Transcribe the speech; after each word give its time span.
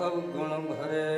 ਸਭ 0.00 0.14
ਗੁਣ 0.32 0.60
ਭਰੇ 0.66 1.09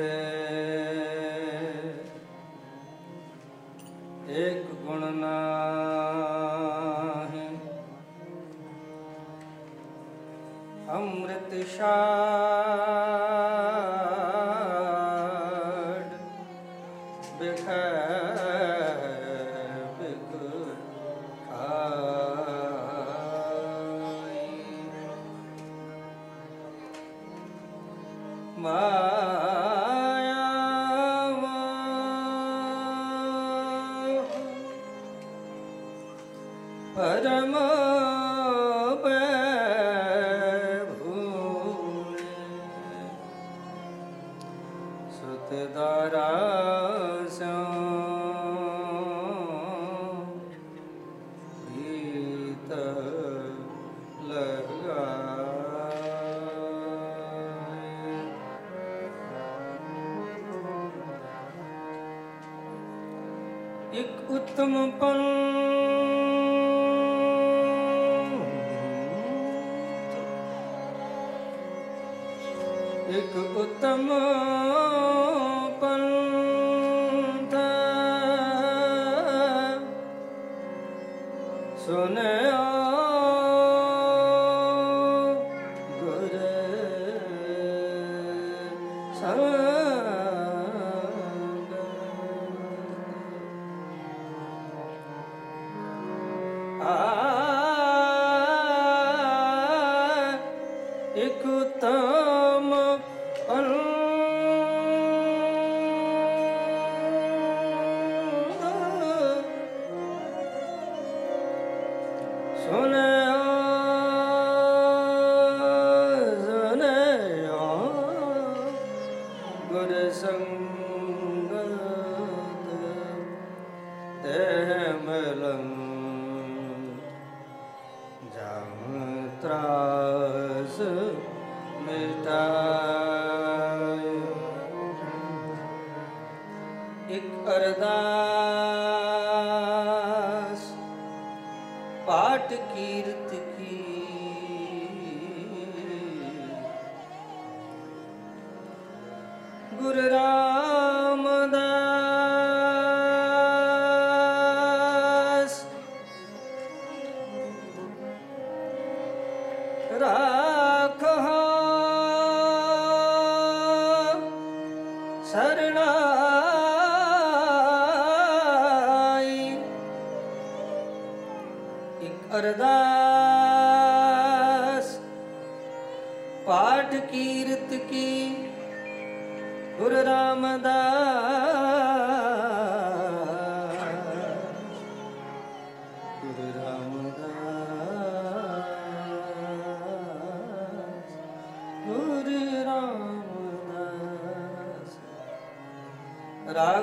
ਇੱਕ 73.12 73.36
ਉਤਮ 73.36 74.10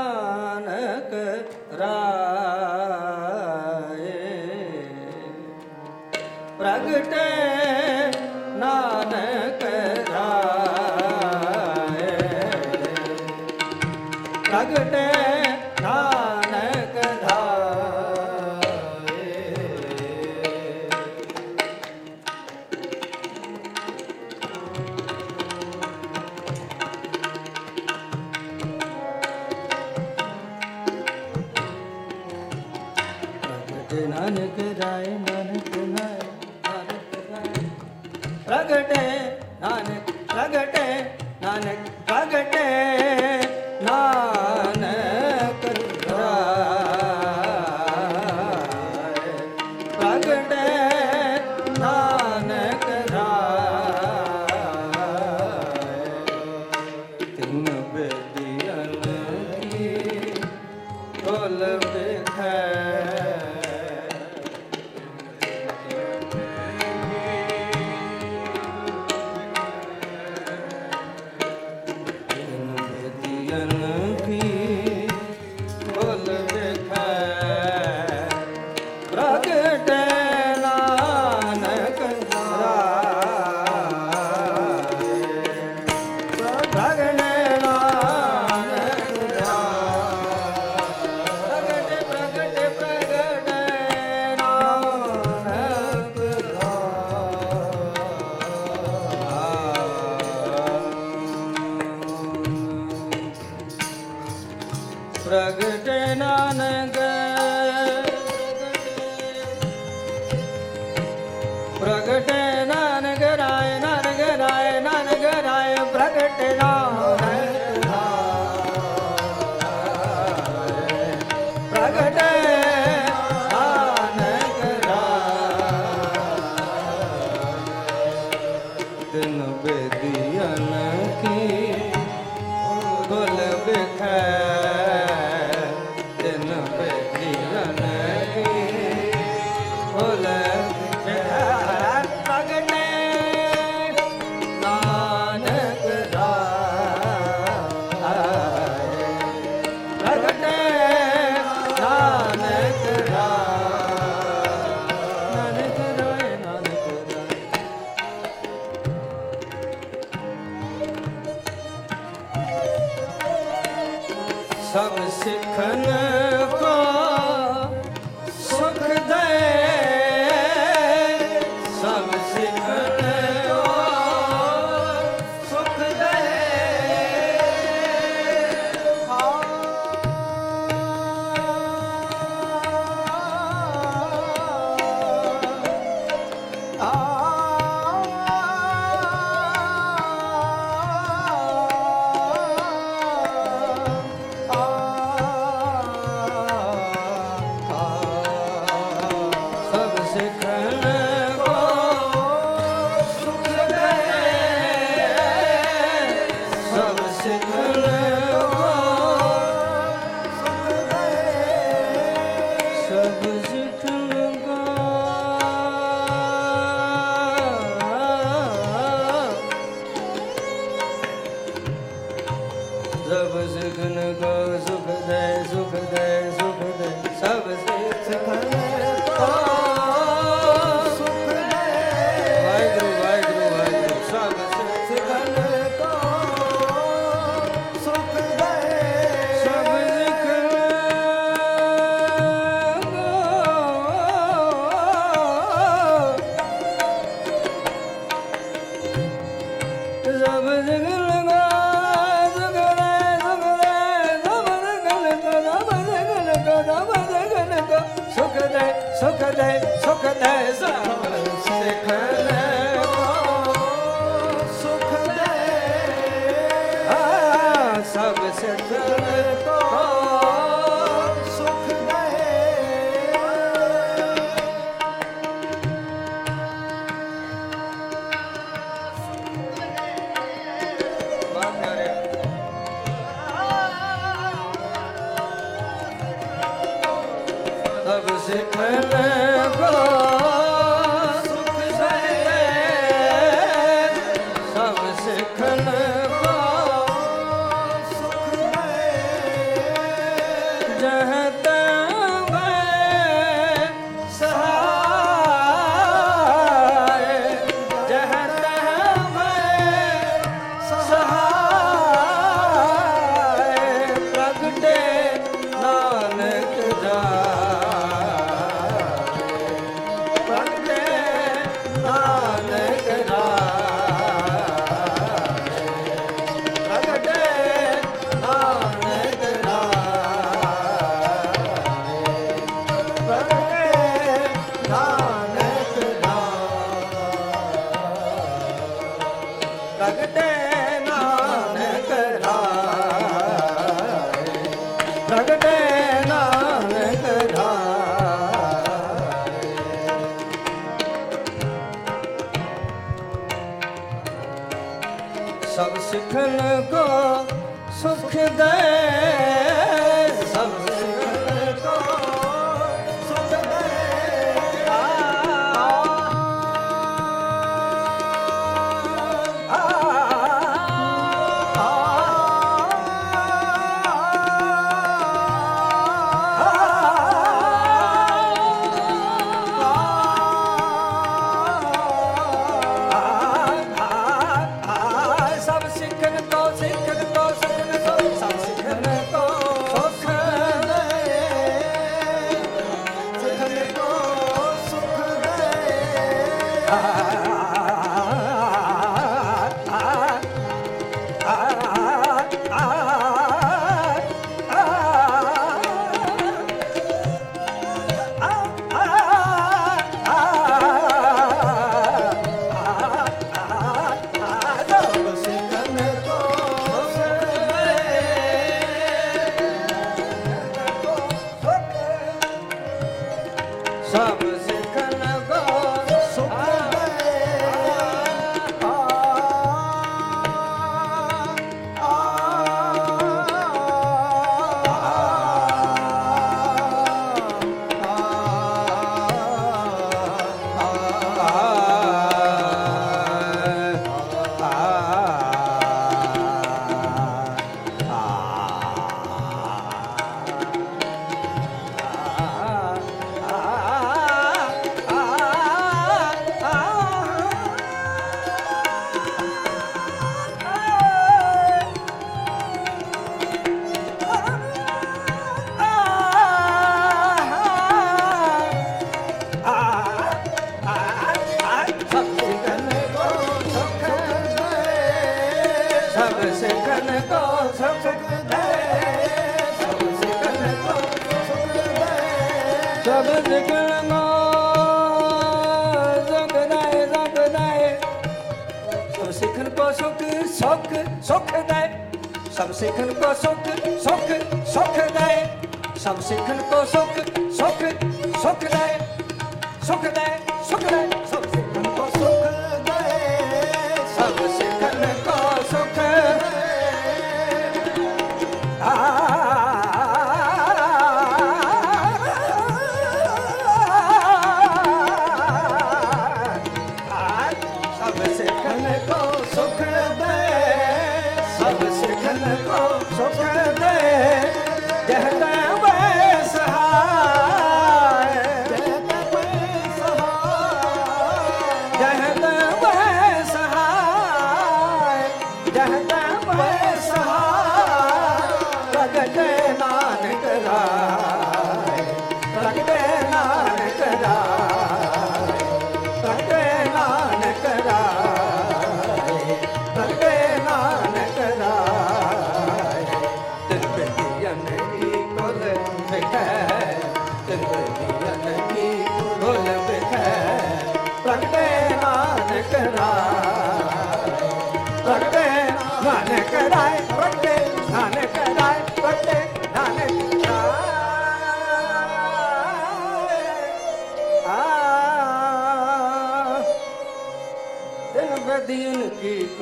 ਸਭ 207.26 207.66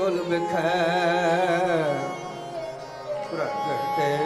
ਗੁਲ 0.05 0.23
ਬਖੈ 0.23 0.71
ਪ੍ਰਗਟੇ। 3.29 4.17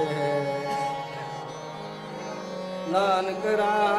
ਨਾਨਕ 2.89 3.47
ਰਾਮ 3.59 3.98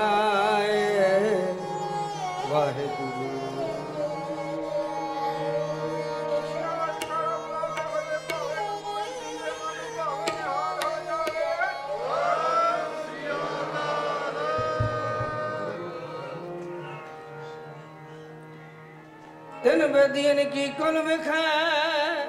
ਦੀਨ 20.10 20.50
ਕੀ 20.50 20.68
ਕੁਲ 20.68 21.02
ਵਿਖੈ? 21.02 22.26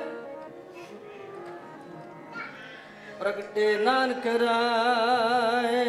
ਪ੍ਰਗਟੇ 3.18 3.76
ਨਾਨਕ 3.76 4.26
ਰਾਏ। 4.26 5.86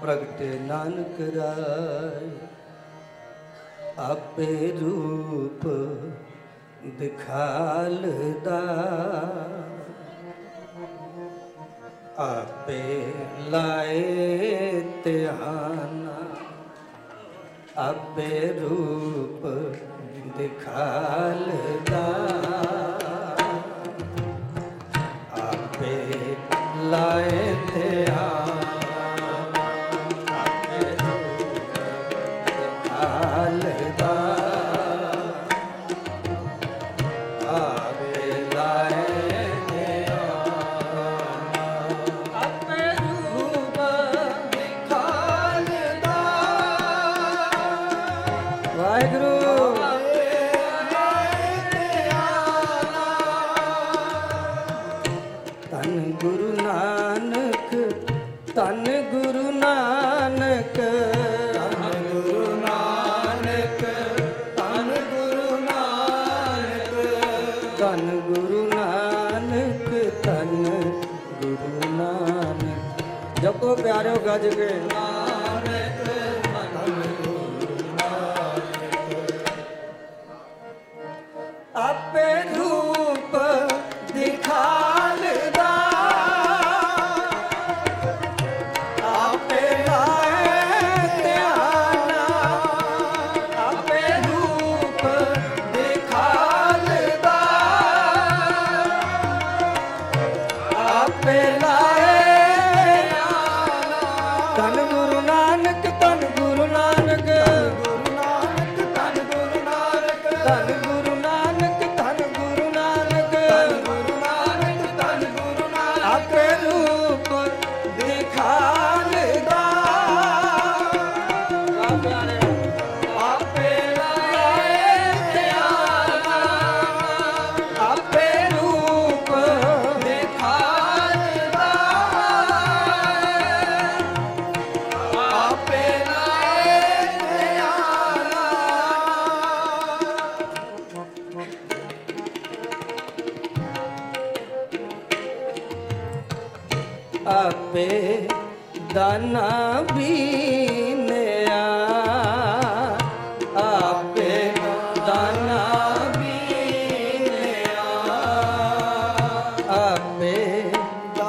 ਪ੍ਰਗਟੇ 0.00 0.58
ਨਾਨਕ 0.58 1.20
ਰਾਏ, 1.36 2.30
ਆਪੇ 3.98 4.72
ਰੂਪ 4.80 5.66
ਦਿਖਾਲਦਾ। 6.86 8.60
ਆਪੇ 12.18 13.12
ਲਾਏ 13.38 14.80
ਧਿਆਨ 15.04 16.07
ਆਪੇ 17.78 18.40
ਰੂਪ 18.52 19.44
ਦਿਖਾਲ 20.38 21.44
ਦਾ 21.90 22.06
ਆਪੇ 25.42 25.96
ਲਾਏ 26.84 27.47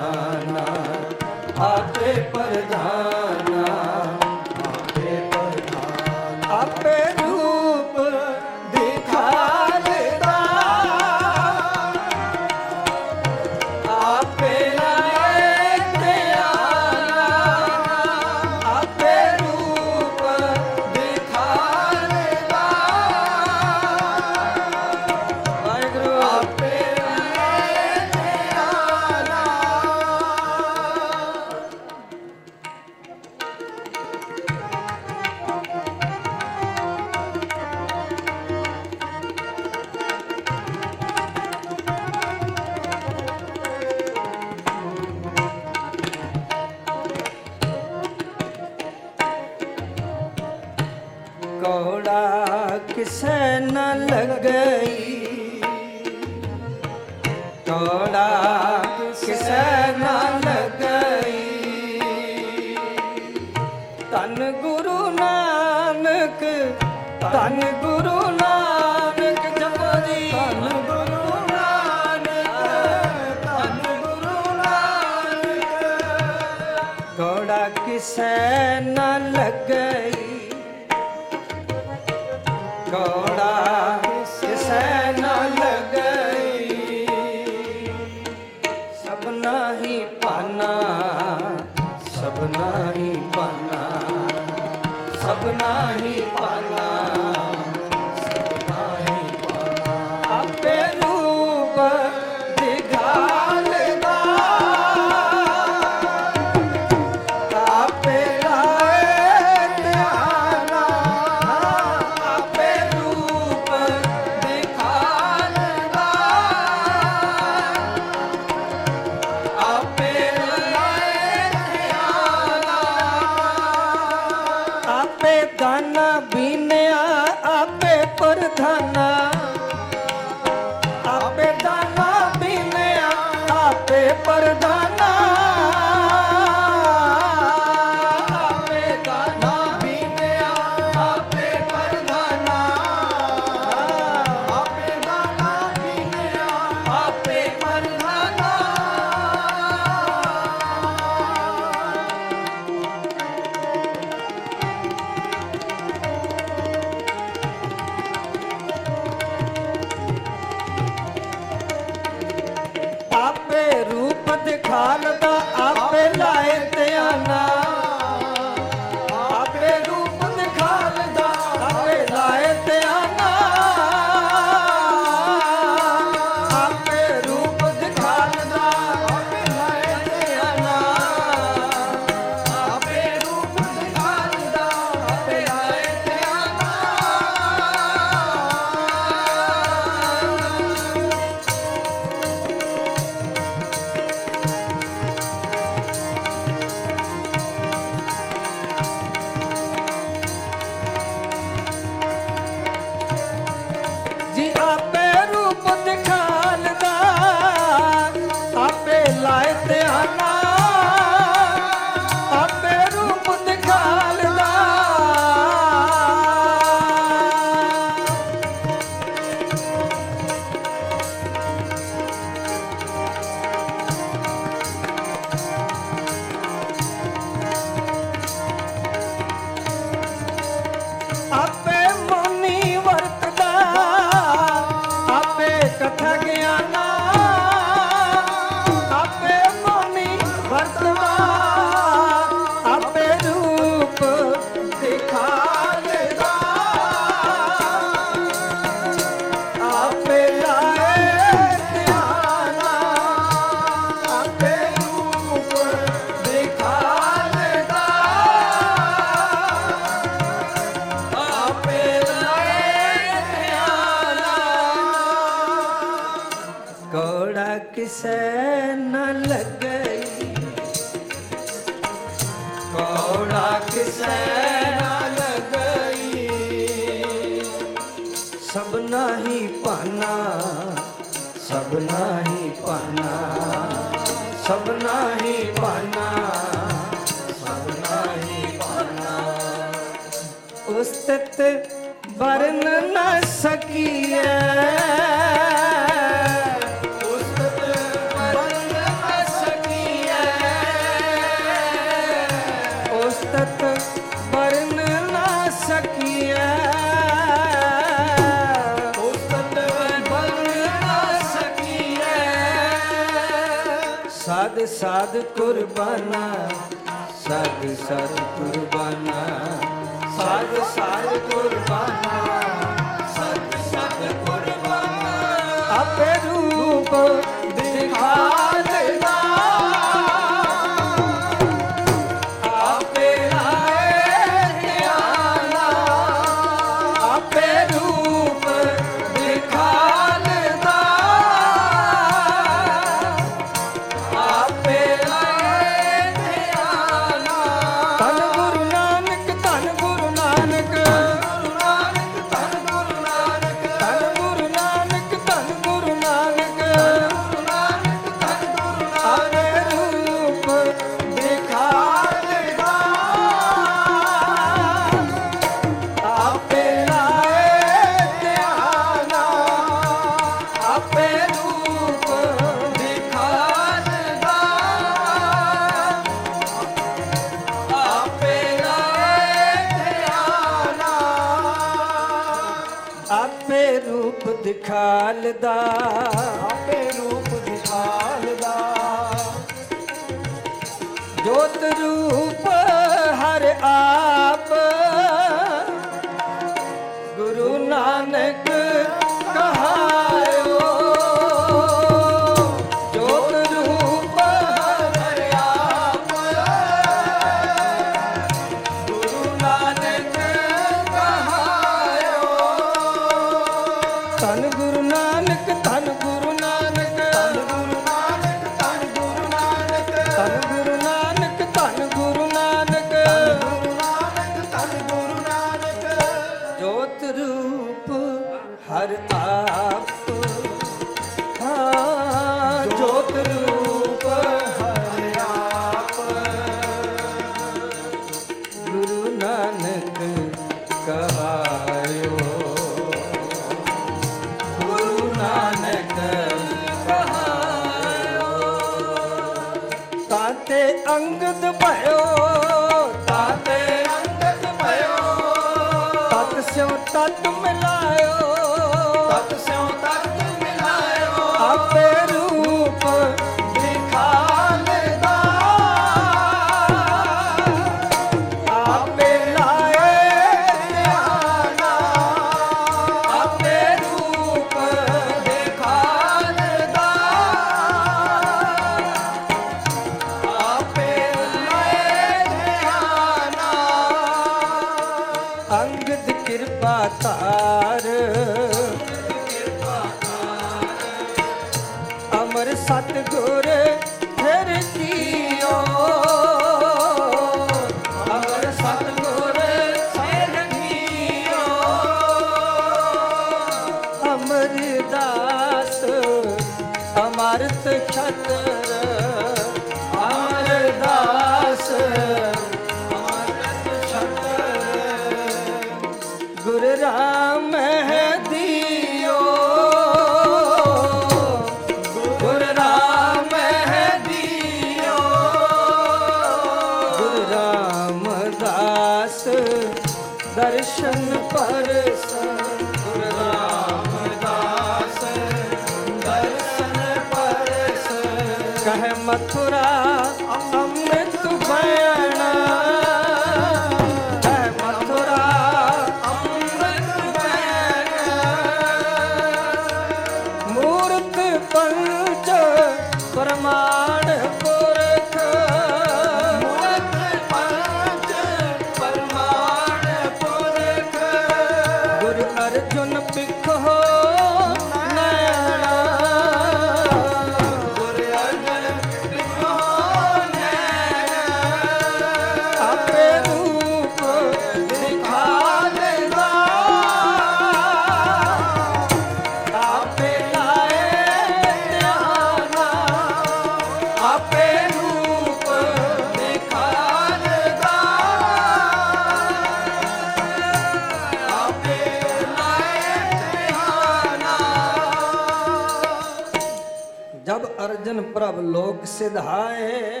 ਪ੍ਰਭ 598.78 598.84
ਲੋਕ 598.84 598.86
ਸਿਧਾਏ। 598.86 600.00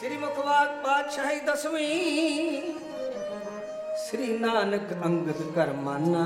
ਸ੍ਰੀ 0.00 0.16
ਮੁਖਵਾਕ 0.16 0.68
ਪਾਤਸ਼ਾਹੀ 0.84 1.40
ਦਸਵੀਂ, 1.40 2.62
ਸ੍ਰੀ 4.06 4.38
ਨਾਨਕ 4.38 4.92
ਅੰਗਦ 5.04 5.42
ਕਰ 5.54 5.72
ਮਾਨਾ, 5.72 6.24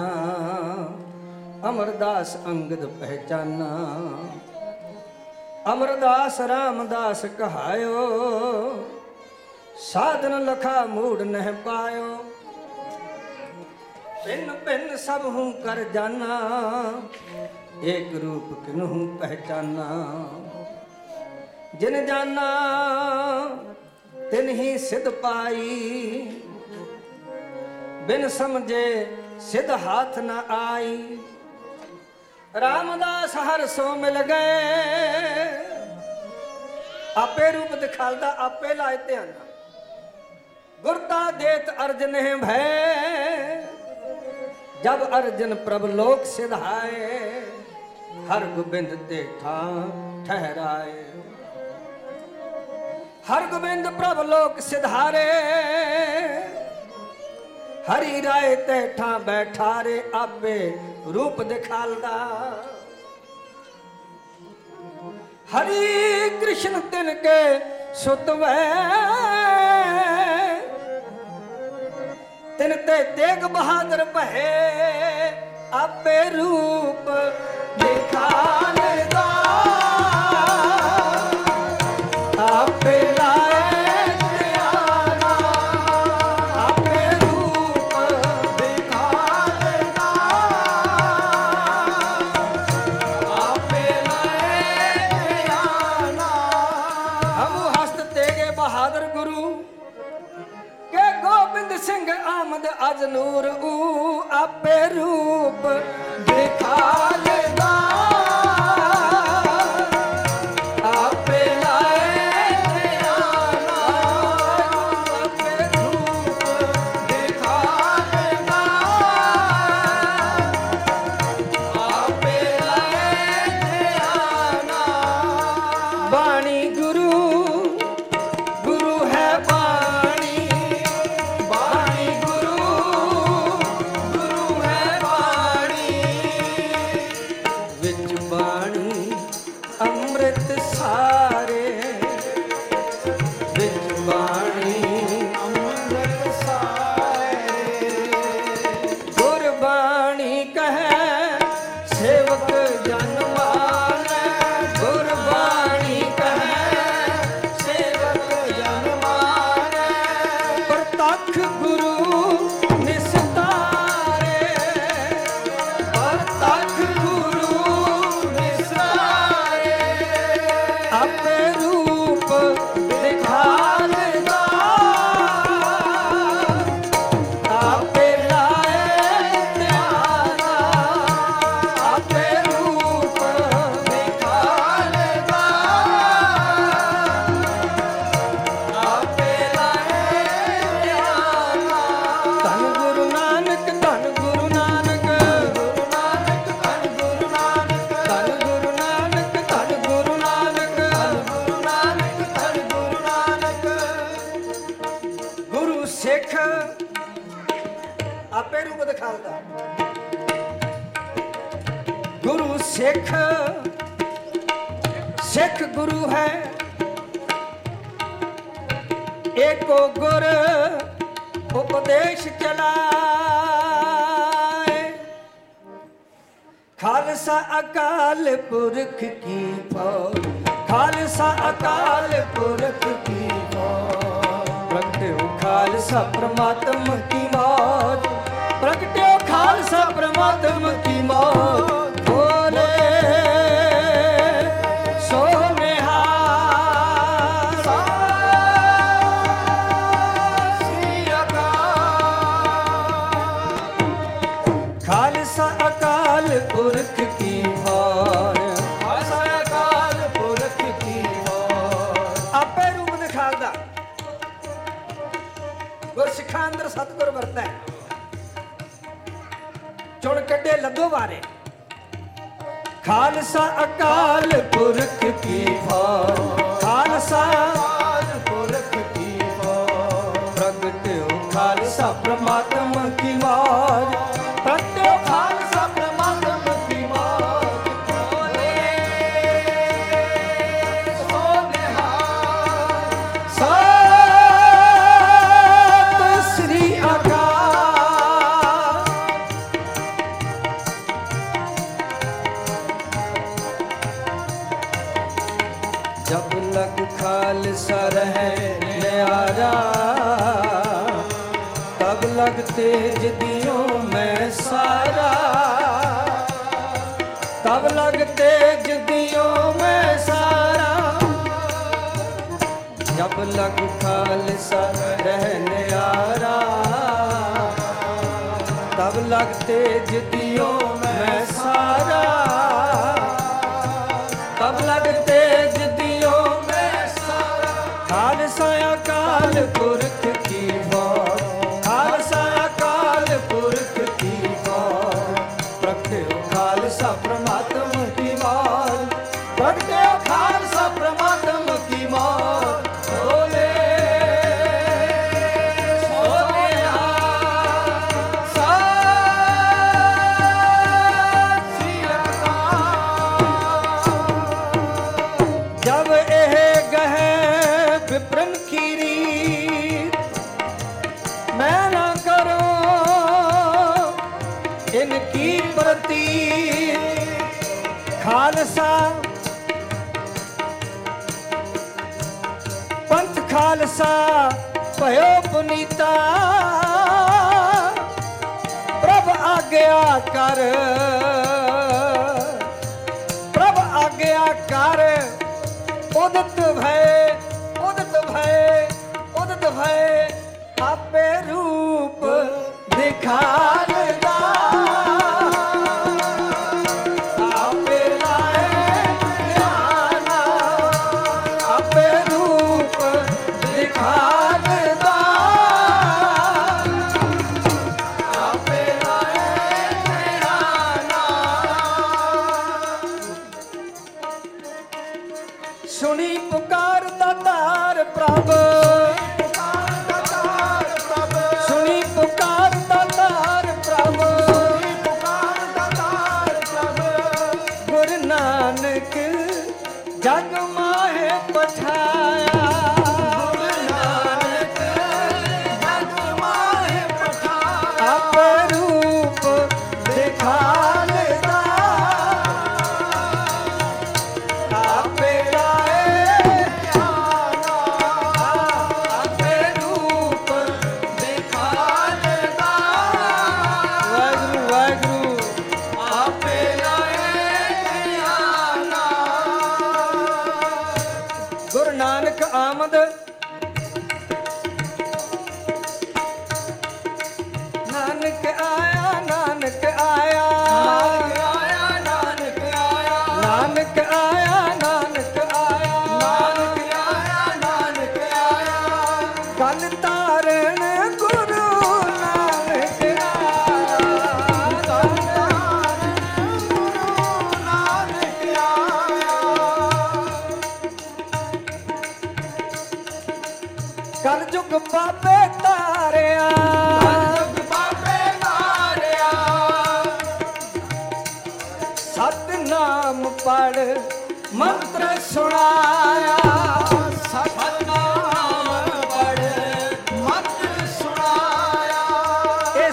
ਅਮਰਦਾਸ 1.69 2.37
ਅੰਗਦ 2.47 2.87
ਪਹਿਚਾਨਾ। 2.87 3.69
ਅਮਰਦਾਸ 5.73 6.41
ਰਾਮਦਾਸ 6.41 7.25
ਕਹਾਇਓ, 7.39 8.85
ਸਾਧਨ 9.93 10.45
ਲਖਾ 10.45 10.85
ਮੂੜ 10.85 11.23
ਨਹਿ 11.23 11.53
ਪਾਇਓ। 11.53 12.17
ਪਿੰਨ 14.25 14.53
ਪਿੰਨ 14.53 14.97
ਸਭ 14.97 15.25
ਹੂੰ 15.25 15.53
ਕਰ 15.53 15.83
ਜਾਣਾ 15.85 16.41
ਏਕ 17.85 18.23
ਰੂਪ 18.23 18.67
ਕਿਨਹੂ 18.67 19.19
ਪਹਿਚਾਨਾ? 19.21 20.29
ਜਿਨ 21.75 22.07
ਜਾਣਾ 22.07 22.49
ਤਿਨ 24.31 24.49
ਹੀ 24.49 24.79
ਸਿਧ 24.79 25.09
ਪਾਈ। 25.09 26.43
ਬਿਨ 28.03 28.29
ਸਮਝੇ 28.29 29.17
ਸਿਧ 29.41 29.71
ਹਾਥ 29.71 30.19
ਨ 30.19 30.31
ਆਈ। 30.51 31.19
ਰਾਮਦਾਸ 32.61 33.37
ਹਰ 33.37 33.67
ਸੋ 33.67 33.97
ਮਿਲ 33.97 34.23
ਗਏ। 34.23 34.65
ਆਪੇ 37.17 37.53
ਰੂਪ 37.53 37.75
ਦਿਖਾਲਦਾ, 37.75 38.35
ਆਪੇ 38.39 38.75
ਲਾਇ 38.75 38.97
ਧਿਆਨ। 38.97 39.33
ਗੁਰਤਾ 40.83 41.31
ਦੇਤ 41.31 41.71
ਅਰਜਨ 41.71 42.15
ਹੈ 42.15 42.37
ਭੈ। 42.37 43.67
ਜਬ 44.85 45.19
ਅਰਜਨ 45.19 45.55
ਪ੍ਰਭ 45.55 45.85
ਲੋਕ 45.85 46.25
ਸਿਧਾਏ। 46.25 47.43
ਹਰ 48.31 48.45
ਗੋਬਿੰਦ 48.47 48.95
ਤੇ 49.09 49.23
ਠਾਂ 49.41 50.25
ਠਹਿਰਾਏ। 50.27 51.03
ਹਰ 53.29 53.47
ਗੋਬਿੰਦ 53.47 53.89
ਪ੍ਰਭ 53.97 54.21
ਲੋਕ 54.27 54.61
ਸਿਧਾਰੇ, 54.61 55.25
ਹਰੀ 57.89 58.23
ਰਾਏ 58.23 58.55
ਤੇ 58.57 58.77
ਠਾਂ 58.99 59.19
ਬੈਠਾਰੇ, 59.21 60.03
ਆਪੇ 60.15 60.55
ਰੂਪ 61.15 61.43
ਦਿਖਾਲਦਾ। 61.43 62.15
ਹਰੀ 65.55 66.31
ਕ੍ਰਿਸ਼ਨ 66.41 66.81
ਤਿਨ 66.91 67.15
ਕੇ 67.23 67.39
ਸੁਤਵੈ 67.95 68.57
ਤਿਨ 72.59 72.77
ਤੇ 72.79 73.03
ਤੇਗ 73.17 73.45
ਬਹਾਦਰ 73.53 74.05
ਭਏ, 74.15 74.49
ਆਪੇ 75.75 76.19
ਰੂਪ 76.31 77.11
ਦਿਖਾਲਦਾ 78.21 78.90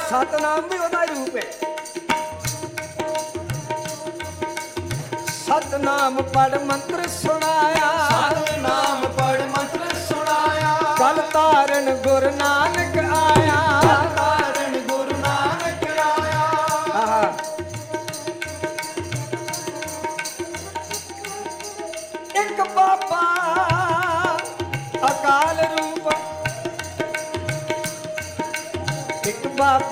ਸਤਨਾਮ 0.10 0.60
ਵੀ 0.60 0.78
ਉਹਦਾ 0.78 1.04
ਰੂਪ 1.04 1.36
ਹੈ। 1.36 1.42
ਸਤਨਾਮ 5.28 6.22
ਪੜ 6.22 6.60
ਮੰਤਰ 6.60 7.08
ਸੁਣਾਇਆ। 7.08 8.10
ਸਤਨਾਮ 8.10 9.02
ਪੜ 9.02 9.42
ਮੰਤਰ 9.42 9.96
ਸੁਣਾਇਆ। 9.96 10.78
ਕਲ 11.00 11.22
ਤਾਰਨ 11.34 11.96
ਗੁਰੂ 11.96 12.36
ਨਾਨਕ 12.36 12.98
ਆਇਆ। 12.98 13.47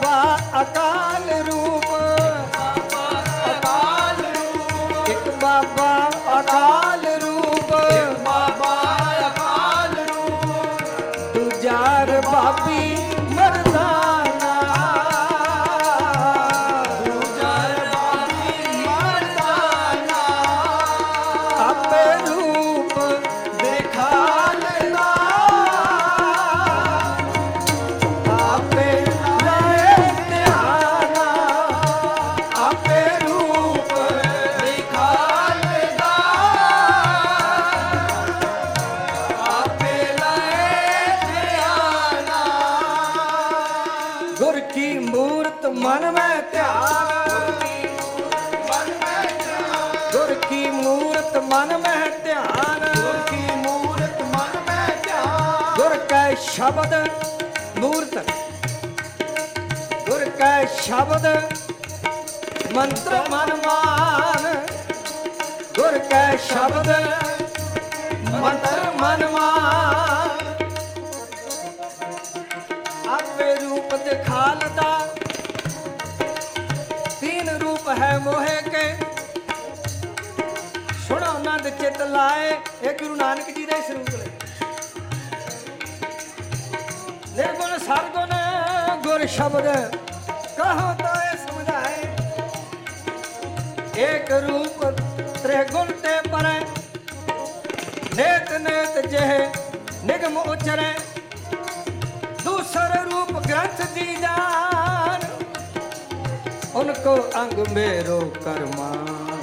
ਬਾਬਾ 0.05 0.61
ਅਕਾਲ 0.61 1.29
ਰੂਪ। 1.41 1.85
ਬਾਬਾ 2.57 3.23
ਅਕਾਲ 3.51 4.17
ਰੂਪ। 4.35 5.09
ਇੱਕ 5.09 5.29
ਬਾਬਾ 5.29 6.09
ਅਕਾਲ 6.39 7.05
ਰੂਪ। 7.05 7.71
ਬਾਬਾ 8.25 8.75
ਅਕਾਲ 9.27 9.95
ਰੂਪ। 10.09 11.33
ਤੂੰ 11.33 11.49
ਜਾਰ 11.61 12.21
ਬਾਬੀ 12.31 12.94
ਸ਼ਬਦ 60.85 61.25
ਮੰਤਰ 62.73 63.13
ਮਨ 63.31 63.53
ਮਾਨ। 63.65 64.43
ਗੁਰ 65.75 65.97
ਕੈ 66.09 66.35
ਸ਼ਬਦ 66.37 66.89
ਮੰਤਰ 68.31 68.81
ਮਨ 69.01 69.25
ਮਾਨ। 69.31 70.43
ਆਪੇ 73.09 73.53
ਰੂਪ 73.55 73.95
ਦਿਖਾਲਦਾ 74.03 74.99
ਤੀਨ 77.19 77.49
ਰੂਪ 77.49 77.89
ਹੈ 77.99 78.17
ਮੋਹਿ 78.19 78.61
ਕੇ। 78.69 78.85
ਸੁਣੋ 81.07 81.25
ਆਨੰਦ 81.25 81.69
ਚਿਤ 81.81 82.01
ਲਾਏ, 82.01 82.57
ਇਹ 82.83 82.93
ਗੁਰੂ 82.93 83.15
ਨਾਨਕ 83.15 83.49
ਜੀ 83.49 83.65
ਦੇ 83.65 83.81
ਸਰੂਪ 83.87 84.09
ਨੇ। 84.09 84.29
ਨਿਰਗੁਣ 87.35 87.77
ਸਰਗੁਣ 87.79 88.37
ਗੁਰ 89.03 89.25
ਸ਼ਬਦ 89.27 89.67
કહો 90.55 90.87
તો 90.97 91.11
એ 91.23 91.33
સમજાય 91.39 92.09
એક 94.05 94.29
રૂપ 94.43 94.79
ત્રિગુણ 95.37 95.89
તે 96.01 96.15
પર 96.27 96.47
નેત 98.15 98.49
નેત 98.61 98.93
જે 99.11 99.25
નિગમ 100.03 100.37
ઉચરે 100.45 100.89
दूसर 102.45 102.91
रूप 103.05 103.31
ग्रंथ 103.43 103.79
दी 103.93 104.07
जान 104.17 105.23
उनको 106.75 107.13
अंग 107.35 107.61
मेरो 107.73 108.19
करमान 108.37 109.41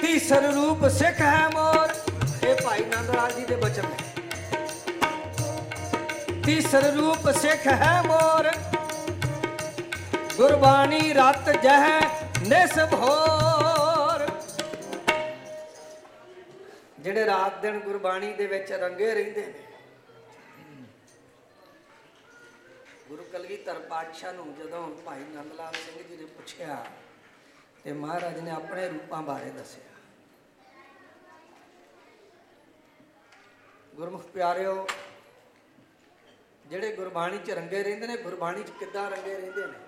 तीसर 0.00 0.52
रूप 0.52 0.86
सिख 0.94 1.20
है 1.24 1.42
मोर 1.50 1.96
ये 2.44 2.54
भाई 2.62 2.86
नंदलाल 2.86 3.30
जी 3.32 3.44
के 3.44 3.56
बचन 3.58 3.92
है 3.94 4.09
ਤੀਸਰ 6.50 6.84
ਰੂਪ 6.92 7.28
ਸਿੱਖ 7.32 7.66
ਹੈ 7.80 8.00
ਮੋਰ। 8.02 8.46
ਗੁਰਬਾਣੀ 10.36 11.12
ਰਤ 11.12 11.48
ਜਹ 11.62 11.84
ਨਿਸਭ 12.44 12.94
ਹੋਰ। 12.94 14.24
ਜਿਹੜੇ 16.98 17.26
ਰਾਤ 17.26 17.60
ਦਿਨ 17.62 17.78
ਗੁਰਬਾਣੀ 17.80 18.32
ਦੇ 18.34 18.46
ਵਿੱਚ 18.46 18.72
ਰੰਗੇ 18.72 19.12
ਰਹਿੰਦੇ 19.14 19.46
ਨੇ, 19.46 19.62
ਗੁਰੂ 23.08 23.24
ਕਲਗੀਧਰ 23.32 23.78
ਪਾਤਸ਼ਾਹ 23.90 24.32
ਨੂੰ 24.32 24.54
ਜਦੋਂ 24.54 24.86
ਭਾਈ 25.04 25.22
ਨੰਦ 25.34 25.52
ਲਾਲ 25.52 25.74
ਸਿੰਘ 25.74 26.02
ਜੀ 26.08 26.16
ਨੇ 26.16 26.26
ਪੁੱਛਿਆ, 26.26 26.84
ਤੇ 27.84 27.92
ਮਹਾਰਾਜ 27.92 28.40
ਨੇ 28.40 28.50
ਆਪਣੇ 28.50 28.88
ਰੂਪਾਂ 28.88 29.22
ਬਾਰੇ 29.22 29.50
ਦੱਸਿਆ। 29.50 29.84
ਗੁਰਮੁਖ 33.94 34.26
ਪਿਆਰਿਓ 34.26 34.86
ਜਿਹੜੇ 36.70 36.96
ਗੁਰਬਾਣੀ 36.96 37.38
'ਚ 37.38 37.50
ਰੰਗੇ 37.50 37.82
ਰਹਿੰਦੇ 37.82 38.06
ਨੇ, 38.06 38.16
ਗੁਰਬਾਣੀ 38.16 38.62
'ਚ 38.62 38.70
ਕਿੱਦਾਂ 38.70 39.10
ਰੰਗੇ 39.10 39.36
ਰਹਿੰਦੇ 39.36 39.66
ਨੇ? 39.66 39.78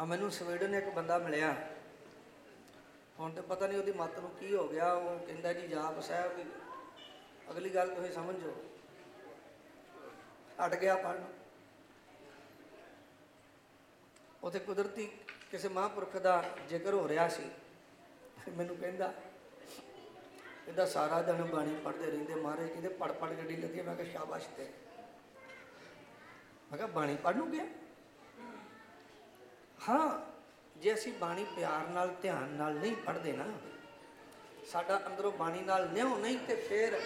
ਆ 0.00 0.04
ਮੈਨੂੰ 0.04 0.30
ਸਵੀਡਨ 0.30 0.74
ਇੱਕ 0.74 0.88
ਬੰਦਾ 0.88 1.18
ਮਿਲਿਆ। 1.18 1.54
ਹੁਣ 3.18 3.32
ਤੇ 3.32 3.40
ਪਤਾ 3.40 3.66
ਨਹੀਂ 3.66 3.78
ਉਹਦੀ 3.78 3.92
ਮੱਤ 3.92 4.18
ਨੂੰ 4.18 4.30
ਕੀ 4.30 4.54
ਹੋ 4.54 4.68
ਗਿਆ, 4.68 4.92
ਉਹ 4.92 5.18
ਕਹਿੰਦਾ 5.18 5.52
ਜੀ 5.52 5.66
ਜਾਪ 5.68 6.00
ਸਾਹਿਬ 6.00 6.32
ਵੀ 6.36 6.44
ਅਗਲੀ 7.50 7.74
ਗੱਲ 7.74 7.94
ਤੁਸੀਂ 7.94 8.12
ਸਮਝੋ। 8.12 8.54
ਅਟ 10.66 10.74
ਗਿਆ 10.74 10.94
ਪੜਨ 10.96 11.24
ਉਥੇ 14.42 14.58
ਕੁਦਰਤੀ 14.58 15.06
ਕਿਸੇ 15.50 15.68
ਮਹਾਂਪੁਰਖ 15.68 16.16
ਦਾ 16.16 16.42
ਜ਼ਿਕਰ 16.68 16.94
ਹੋ 16.94 17.08
ਰਿਹਾ 17.08 17.28
ਸੀ। 17.28 17.50
ਮੈਨੂੰ 18.48 18.76
ਕਹਿੰਦਾ 18.76 19.12
ਇਹਦਾ 20.68 20.84
ਸਾਰਾ 20.86 21.20
ਦਿਨ 21.22 21.42
ਬਾਣੀ 21.44 21.74
ਪੜ੍ਹਦੇ 21.84 22.10
ਰਹਿੰਦੇ। 22.10 22.34
ਮਹਾਰਾਜ 22.34 22.68
ਕਹਿੰਦੇ 22.68 22.88
ਪੜ 22.90 23.10
ਪੜ 23.12 23.30
ਗੱਡੀ 23.30 23.56
ਲੱਗੀ 23.56 23.82
ਮੈਂ 23.82 23.94
ਕਿਹਾ, 23.96 24.10
ਸ਼ਾਬਾਸ਼ 24.12 24.48
ਤੇ 24.56 24.68
ਮੈਂ 26.70 26.78
ਕਿਹਾ, 26.78 26.86
ਬਾਣੀ 26.88 27.16
ਪੜ੍ਹ 27.24 27.36
ਨੂੰ 27.36 27.50
ਗਿਆ 27.52 27.64
ਹਾਂ, 29.88 30.18
ਜੇ 30.76 30.94
ਅਸੀਂ 30.94 31.12
ਬਾਣੀ 31.20 31.44
ਪਿਆਰ 31.56 31.88
ਨਾਲ, 31.88 32.14
ਧਿਆਨ 32.22 32.50
ਨਾਲ 32.52 32.74
ਨਹੀਂ 32.74 32.96
ਪੜ੍ਹਦੇ 32.96 33.32
ਨਾ, 33.32 33.44
ਸਾਡਾ 34.72 35.00
ਅੰਦਰੋਂ 35.06 35.32
ਬਾਣੀ 35.32 35.60
ਨਾਲ 35.62 35.88
ਨਿਉ 35.88 36.16
ਨਹੀਂ 36.18 36.38
ਤੇ 36.38 36.54
ਫਿਰ 36.58 37.00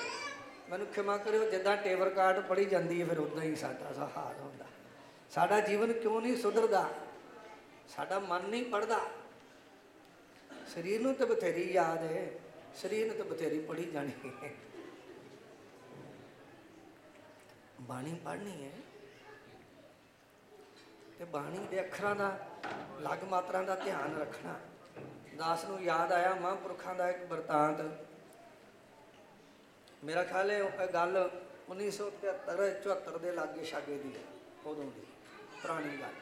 ਮੈਨੂੰ 0.70 0.86
ਖਿਮਾ 0.86 1.16
ਕਰਿਓ, 1.16 1.50
ਜਿੱਦਾਂ 1.50 1.76
ਟੇਬਰ 1.76 2.11
ਕਾਰਡ 2.11 2.40
ਪੜੀ 2.40 2.64
ਜਾਂਦੀ 2.64 3.00
ਹੈ, 3.00 3.06
ਫਿਰ 3.06 3.18
ਉਦਾਂ 3.18 3.42
ਹੀ 3.42 3.54
ਸਾਡਾ 3.56 3.92
ਸਾ 3.92 4.11
ਹਾਲ 4.16 4.40
ਹੁੰਦਾ। 4.40 4.64
ਸਾਡਾ 5.30 5.61
ਜੀਵਨ 5.61 5.92
ਕਿਉਂ 5.92 6.20
ਨਹੀਂ 6.20 6.36
ਸੁਧਰਦਾ? 6.36 6.88
ਸਾਡਾ 7.88 8.18
ਮਨ 8.18 8.48
ਨਹੀਂ 8.48 8.64
ਪੜਦਾ 8.64 9.00
ਸਰੀਰ 10.68 11.00
ਨੂੰ 11.00 11.14
ਤਾਂ 11.14 11.26
ਬਥੇਰੀ 11.26 11.62
ਯਾਦ 11.72 12.02
ਹੈ। 12.02 12.30
ਸਰੀਰ 12.75 13.07
ਨੂੰ 13.07 13.16
ਤਾਂ 13.16 13.25
ਬਥੇਰੀ 13.25 13.61
ਪੜੀ 13.61 13.85
ਜਾਣੀ 13.85 14.12
ਹੈ। 14.45 14.51
ਬਾਣੀ 17.81 18.14
ਪੜ੍ਹਨੀ 18.25 18.64
ਹੈ। 18.64 18.73
ਤੇ 21.19 21.25
ਬਾਣੀ 21.25 21.59
ਦੇ 21.59 21.81
ਅੱਖਰਾਂ 21.81 22.16
ਦਾ 22.16 22.49
ਲਗ 23.01 23.25
ਮਾਤਰਾ 23.25 23.62
ਦਾ 23.62 23.75
ਧਿਆਨ 23.75 24.21
ਰੱਖਣਾ। 24.21 24.61
ਦਾਸ 25.37 25.64
ਨੂੰ 25.64 25.83
ਯਾਦ 25.83 26.12
ਆਇਆ 26.12 26.35
ਮਹਾਂਪੁਰਖਾਂ 26.35 26.95
ਦਾ 26.95 27.11
ਇੱਕ 27.11 27.25
ਵਰਤਾਂਤ। 27.25 28.07
ਮੇਰਾ 30.05 30.23
ਖਿਆਲ 30.25 30.51
ਹੈ 30.51 30.62
ਉਹ 30.62 30.93
ਗੱਲ 30.93 31.31
1973 31.69 32.71
74 32.83 33.19
ਦੇ 33.19 33.33
ਲਾਗੇ 33.33 33.64
ਛਾਗੇ 33.64 33.99
ਦੀ 33.99 34.14
ਹੈ 34.14 34.23
ਉਦੋਂ 34.66 34.85
ਦੀ 34.85 35.07
ਪੁਰਾਣੀ 35.62 35.97
ਗੱਲ। 35.97 36.12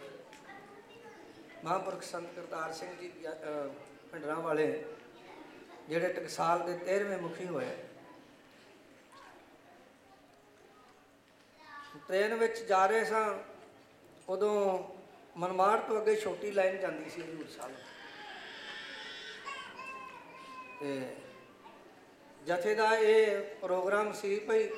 ਮਹਾਂਪੁਰਖ 1.65 2.03
ਸੰਤ 2.03 2.29
ਕਰਤਾਰ 2.37 2.73
ਸਿੰਘ 2.73 2.97
ਜੀ 2.97 3.13
ਅਹ, 3.29 3.69
ਭਿੰਡਰਾਂ 4.13 4.37
ਵਾਲੇ 4.37 4.85
ਜਿਹੜੇ 5.89 6.12
ਟਕਸਾਲ 6.12 6.62
ਦੇ 6.66 6.72
13ਵੇਂ 6.87 7.18
ਮੁਖੀ 7.18 7.47
ਹੋਏ। 7.47 7.66
ਟ੍ਰੇਨ 12.09 12.34
ਵਿੱਚ 12.34 12.59
ਜਾ 12.59 12.84
ਰਹੇ 12.87 13.05
ਸਾਂ, 13.05 13.39
ਉਦੋਂ 14.28 14.78
ਮਨਮਾੜ 15.37 15.78
ਤੋਂ 15.78 16.01
ਅੱਗੇ 16.01 16.14
ਛੋਟੀ 16.16 16.51
ਲਾਈਨ 16.51 16.78
ਜਾਂਦੀ 16.80 17.11
ਸੀ 17.11 17.22
ਹਜ਼ੂਰ 17.22 17.47
ਸਾਹਿਬ। 17.51 17.74
ਤੇ 20.80 21.16
ਜਥੇ 22.43 22.74
ਦਾ 22.74 22.95
ਇਹ 22.97 23.43
ਪ੍ਰੋਗਰਾਮ 23.61 24.12
ਸੀ 24.12 24.39
ਭਈ 24.39 24.68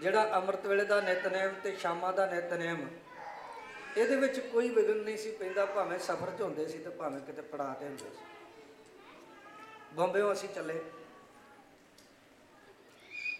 ਜਿਹੜਾ 0.00 0.22
ਅੰਮ੍ਰਿਤ 0.36 0.66
ਵੇਲੇ 0.66 0.84
ਦਾ 0.84 1.00
ਨਿਤਨੇਮ 1.00 1.54
ਤੇ 1.62 1.74
ਸ਼ਾਮਾਂ 1.76 2.12
ਦਾ 2.12 2.26
ਨਿਤਨੇਮ, 2.26 2.86
ਇਹਦੇ 3.96 4.16
ਵਿੱਚ 4.16 4.38
ਕੋਈ 4.42 4.68
ਵਿਗਨ 4.68 4.96
ਨਹੀਂ 4.96 5.16
ਸੀ 5.18 5.30
ਪੈਂਦਾ, 5.30 5.66
ਭਾਵੇਂ 5.66 5.98
ਸਫ਼ਰ 5.98 6.30
'ਚ 6.30 6.42
ਹੁੰਦੇ 6.42 6.66
ਸੀ 6.68 6.78
ਤੇ 6.78 6.90
ਭਾਵੇਂ 6.92 7.20
ਕਿਤੇ 7.20 7.42
ਪੜਾਅ 7.42 7.74
ਤੇ 7.74 7.86
ਹੁੰਦੇ 7.86 8.10
ਸੀ। 8.10 8.35
ਬੰਬੇੋਂ 9.96 10.32
ਅਸੀਂ 10.32 10.48
ਚੱਲੇ। 10.48 10.78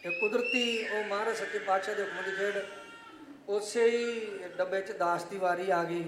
ਤੇ 0.03 0.11
ਕੁਦਰਤੀ 0.11 0.87
ਉਹ 0.89 1.05
ਮਹਾਰਾਜ 1.05 1.37
ਸੱਚੇ 1.37 1.59
ਪਾਤਸ਼ਾਹ 1.59 1.95
ਦੇ 1.95 2.03
ਹੁਕਮ 2.03 2.23
ਦੀ 2.25 2.37
ਖੇਡ, 2.37 2.57
ਉਸੇ 3.49 3.85
ਹੀ 3.91 4.39
ਡੱਬੇ 4.49 4.81
'ਚ 4.81 4.93
ਦਾਸ 4.93 5.25
ਦੀ 5.25 5.39
ਵਾਰੀ 5.39 5.71
ਆ 5.71 5.83
ਗਈ, 5.85 6.05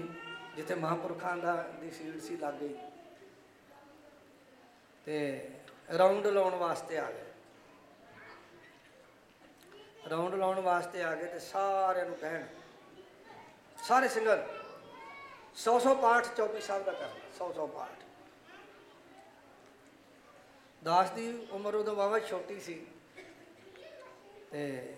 ਜਿੱਥੇ 0.55 0.75
ਮਹਾਂਪੁਰਖਾਂ 0.75 1.35
ਦਾ 1.37 1.55
ਦੀ 1.81 1.91
ਸੀਟ 1.91 2.21
ਸੀ 2.21 2.37
ਲੱਗ 2.37 2.53
ਗਈ। 2.53 2.75
ਤੇ 5.07 5.49
ਰਾਉਂਡ 5.97 6.27
ਲਾਉਣ 6.27 6.55
ਵਾਸਤੇ 6.55 6.97
ਆ 6.97 7.09
ਗਏ। 7.11 7.25
ਰਾਉਂਡ 10.09 10.35
ਲਾਉਣ 10.35 10.59
ਵਾਸਤੇ 10.61 11.03
ਆ 11.03 11.15
ਗਏ 11.15 11.25
ਤੇ 11.25 11.39
ਸਾਰਿਆਂ 11.39 12.05
ਨੂੰ 12.05 12.15
ਕਹਿਣ, 12.17 12.45
ਸਾਰੇ 13.77 14.07
ਸਿੰਗਰ 14.09 14.45
100 15.55 15.79
100 15.79 15.95
ਪਾਠ 16.01 16.27
ਚੌਕੀ 16.37 16.61
ਸਾਹਿਬ 16.61 16.83
ਦਾ 16.83 16.91
ਕਰ 16.93 17.09
100 17.37 17.51
100 17.51 17.67
ਪਾਠ। 17.67 18.03
ਦਾਸ 20.83 21.09
ਦੀ 21.09 21.47
ਉਮਰ 21.51 21.75
ਉਦੋਂ 21.75 21.95
ਵਾਵਾ 21.95 22.19
ਛੋਟੀ 22.19 22.59
ਸੀ। 22.59 22.85
ਤੇ 24.51 24.95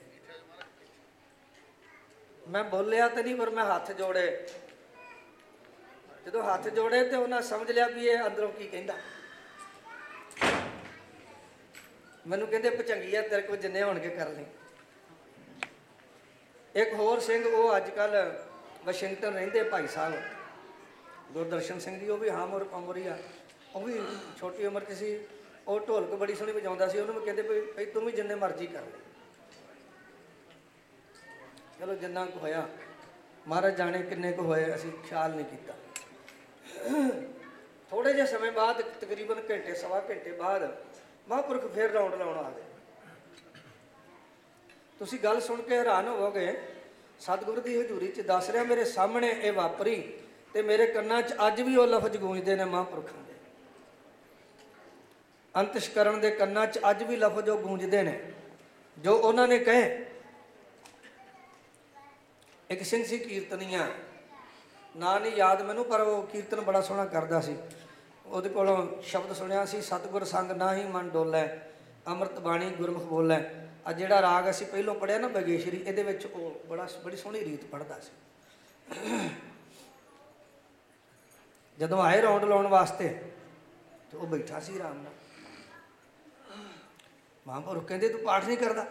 ਮੈਂ 2.48 2.64
ਬੋਲਿਆ 2.64 3.08
ਤੇ 3.08 3.24
ਨਹੀਂ, 3.24 3.36
ਪਰ 3.36 3.50
ਮੈਂ 3.50 3.66
ਹੱਥ 3.66 3.92
ਜੋੜੇ। 3.92 4.48
ਜਦੋਂ 6.26 6.44
ਹੱਥ 6.44 6.68
ਜੋੜੇ 6.68 7.04
ਤੇ 7.04 7.16
ਉਹਨਾਂ 7.16 7.42
ਸਮਝ 7.42 7.72
ਲਿਆ 7.72 7.88
ਵੀ 7.88 8.08
ਇਹ 8.08 8.26
ਅੰਦਰੋਂ 8.28 8.52
ਕੀ 8.52 8.68
ਕਹਿੰਦਾ। 8.68 8.96
ਮੈਨੂੰ 12.28 12.48
ਕਹਿੰਦੇ 12.48 12.70
ਪਚੰਗੀਆ 12.70 13.22
ਤੇਰੇ 13.22 13.42
ਕੋਲ 13.42 13.58
ਜਿੰਨੇ 13.58 13.84
ਹੋਣਗੇ 13.84 14.10
ਕਰ 14.10 14.30
ਲਈ। 14.30 14.46
ਇੱਕ 16.76 16.94
ਹੋਰ 16.94 17.20
ਸਿੰਘ, 17.20 17.46
ਉਹ 17.46 17.78
ਅੱਜ 17.78 17.90
ਕੱਲ 17.90 18.16
ਵਾਸ਼ਿੰਗਟਨ 18.86 19.34
ਰਹਿੰਦੇ 19.34 19.64
ਭਾਈ 19.64 19.88
ਸਾਹਿਬ। 19.88 20.22
ਗੁਰਦਰਸ਼ਨ 21.32 21.80
ਸਿੰਘ 21.80 22.00
ਜੀ, 22.00 22.10
ਉਹ 22.10 22.18
ਵੀ 22.18 22.30
ਹਾਮਰ 22.30 22.62
ਉਮਰੀ 22.62 23.08
ਆ 23.08 23.18
ਉਹ 23.76 23.82
ਵੀ 23.82 24.02
ਛੋਟੀ 24.40 24.66
ਉਮਰ 24.66 24.84
'ਚ 24.84 24.94
ਸੀ। 24.94 25.20
ਉਹ 25.68 25.80
ਢੋਲਕ 25.80 26.14
ਬੜੀ 26.16 26.36
ਸੋਹਣੀ 26.36 26.52
ਵਜਾਉਂਦਾ 26.52 26.88
ਸੀ, 26.88 27.00
ਉਹਨੂੰ 27.00 27.16
ਵੀ 27.16 27.26
ਕਹਿੰਦੇ 27.26 27.42
ਵੀ 27.42 27.62
ਭਈ 27.76 27.86
ਤੂੰ 27.86 28.04
ਵੀ 28.06 28.12
ਜਿੰਨੇ 28.12 28.36
ਮਰਜ਼ੀ 28.36 28.68
ਕਰ 28.68 28.82
ਲੈ। 28.82 29.00
ਚਲੋ 31.80 31.96
ਜਿੰਨਾ 31.96 32.26
ਕੁ 32.26 32.40
ਹੋਇਆ, 32.40 32.68
ਮਹਾਰਾਜ 33.48 33.78
ਜਾਣੇ 33.78 34.02
ਕਿੰਨੇ 34.04 34.32
ਕੁ 34.32 34.44
ਹੋਏ, 34.44 34.74
ਅਸੀਂ 34.76 34.92
ਖਿਆਲ 35.08 35.32
ਨਹੀਂ 35.32 35.46
ਕੀਤਾ। 35.46 35.74
ਥੋੜੇ 37.92 38.14
ਜਿਹੇ 38.14 38.26
ਸਮੇਂ 38.28 38.52
ਬਾਅਦ, 38.52 38.82
ਤਕਰੀਬਨ 39.02 39.42
ਘੰਟੇ, 39.50 39.74
ਸਵਾ 39.76 40.00
ਘੰਟੇ 40.10 40.32
ਬਾਅਦ 40.34 40.64
ਮਹਾਂਪੁਰਖ 41.28 41.66
ਫੇਰ 41.74 41.92
ਰਾਉਂਡ 41.92 42.16
ਲਾਉਣ 42.16 42.38
ਆ 42.38 42.50
ਗਏ। 42.50 42.64
ਤੁਸੀਂ 45.00 45.20
ਗੱਲ 45.20 45.40
ਸੁਣ 45.42 45.62
ਕੇ 45.62 45.78
ਹੈਰਾਨ 45.78 46.08
ਹੋਵੋਗੇ, 46.08 46.54
ਸਤਿਗੁਰ 47.20 47.60
ਦੀ 47.60 47.76
ਹਜ਼ੂਰੀ 47.78 48.08
'ਚ 48.08 48.22
ਦੱਸ 48.22 48.50
ਰਿਹਾ 48.50 48.64
ਮੇਰੇ 48.64 48.84
ਸਾਹਮਣੇ 48.86 49.30
ਇਹ 49.32 49.52
ਵਾਪਰੀ 49.54 49.96
ਤੇ 50.54 50.62
ਮੇਰੇ 50.62 50.86
ਕੰਨਾਂ 50.88 51.22
'ਚ 51.22 51.34
ਅੱਜ 51.48 51.62
ਵੀ 51.62 51.76
ਉਹ 51.76 51.88
ਲਫ਼ਜ਼ 51.88 52.18
ਗੂੰਜਦੇ 52.18 52.56
ਨੇ 52.56 52.66
ਮਹਾਂਪੁਰਖਾਂ 52.66 53.24
ਦੇ। 53.24 53.34
ਅੰਤਿਸ਼ਕਰਨ 55.56 56.20
ਦੇ 56.20 56.32
ਕੰਨਾਂ 56.32 56.66
'ਚ 56.68 56.80
ਅੱਜ 56.90 57.04
ਵੀ 57.04 57.16
ਲਫ਼ਜ਼ 57.16 57.50
ਉਹ 57.50 57.58
ਗੂੰਜਦੇ 57.58 58.02
ਨੇ, 58.04 58.20
ਜੋ 58.98 59.16
ਉਹਨਾਂ 59.16 59.48
ਨੇ 59.48 59.58
ਕਹੇ। 59.60 60.06
ਇੱਕ 62.70 62.84
ਸਿੰਘ 62.84 63.04
ਸੀ 63.04 63.18
ਕੀਰਤਨੀਆ। 63.20 63.88
ਨਾਂ 64.98 65.20
ਨਹੀਂ 65.20 65.32
ਯਾਦ 65.32 65.62
ਮੈਨੂੰ, 65.62 65.86
ਪਰ 65.86 66.02
ਉਹ 66.02 66.24
ਕੀਰਤਨ 66.24 66.62
ਬੜਾ 66.62 66.82
ਸੋਹਣਾ 66.82 67.06
ਕਰਦਾ 67.06 67.42
ਸੀ। 67.42 67.56
ਉਹਦੇ 68.26 68.50
ਕੋਲੋਂ 68.50 69.02
ਸ਼ਬਦ 69.02 69.34
ਸੁਣਿਆ 69.34 69.66
ਸੀ, 69.66 69.82
ਸਤਿਗੁਰ 69.82 70.24
ਸੰਗ 70.24 70.52
ਨਾਹੀ 70.52 70.84
ਮਨ 70.86 71.10
ਡੋਲੇ, 71.10 71.48
ਅੰਮ੍ਰਿਤ 72.08 72.40
ਬਾਣੀ 72.40 72.70
ਗੁਰਮੁਖ 72.70 73.04
ਬੋਲੇ। 73.04 73.38
ਆ 73.88 73.92
ਜਿਹੜਾ 73.92 74.22
ਰਾਗ 74.22 74.50
ਅਸੀਂ 74.50 74.68
ਪਹਿਲੋਂ 74.68 74.96
ਪੜਿਆ 74.96 75.18
ਨਾ 75.18 75.28
ਬਗੇਸ਼ਰੀ, 75.28 75.78
ਇਹਦੇ 75.78 76.04
ਵਿੱਚ 76.04 76.26
ਉਹ 76.26 76.62
ਬੜਾ 76.68 76.88
ਬੜੀ 77.04 77.18
ਸੋਹਣੀ 77.18 77.40
ਰੀਤ 77.40 77.64
ਪੜਦਾ 77.66 78.00
ਸੀ। 78.00 79.30
ਜਦੋਂ 81.78 82.02
ਆਏ 82.04 82.22
ਰੌਂਡ 82.22 82.44
ਲਾਉਣ 82.44 82.68
ਵਾਸਤੇ, 82.68 83.10
ਤੇ 84.12 84.18
ਉਹ 84.18 84.28
ਬੈਠਾ 84.28 84.60
ਸੀ 84.60 84.80
ਆਰਾਮ 84.80 85.02
ਨਾਲ। 85.02 85.14
ਮਹਾਂਪੁਰਖ 87.46 87.88
ਕਹਿੰਦੇ 87.88 88.10
ਤੂੰ 88.10 88.20
ਪਾਠ 88.20 88.46
ਨਹੀਂ 88.46 88.58
ਕਰਦਾ। 88.58 88.86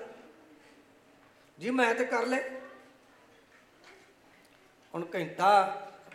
ਜੀ 1.59 1.71
ਮੈਂ 1.71 1.95
ਤੇ 1.95 2.05
ਕਰ 2.05 2.27
ਲੈ 2.27 2.41
ਹੁਣ 4.95 5.05
ਘੰਟਾ 5.15 5.51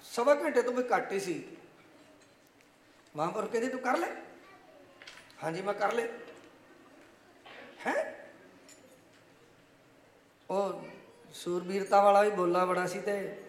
ਸਵਾ 0.04 0.36
ਘੰਟੇ 0.36 0.62
ਤੋਂ 0.62 0.74
ਵੀ 0.74 0.84
ਘੱਟ 0.96 1.12
ਹੀ 1.12 1.20
ਸੀ। 1.20 1.44
ਮਹਾਂਪੁਰਖ 3.16 3.52
ਕਹਿੰਦੇ 3.52 3.70
ਤੂੰ 3.70 3.80
ਕਰ 3.80 3.98
ਲੈ। 3.98 4.08
ਹਾਂਜੀ 5.44 5.62
ਮੈਂ 5.62 5.74
ਕਰ 5.74 5.94
ਲੈ 5.94 6.08
ਹੈ? 7.86 7.96
ਉਹ 10.50 10.82
ਸੂਰਬੀਰਤਾ 11.34 12.02
ਵਾਲਾ 12.02 12.22
ਵੀ 12.22 12.30
ਬੋਲਾ 12.30 12.66
ਬੜਾ 12.66 12.86
ਸੀ 12.88 13.00
ਤੇ 13.00 13.44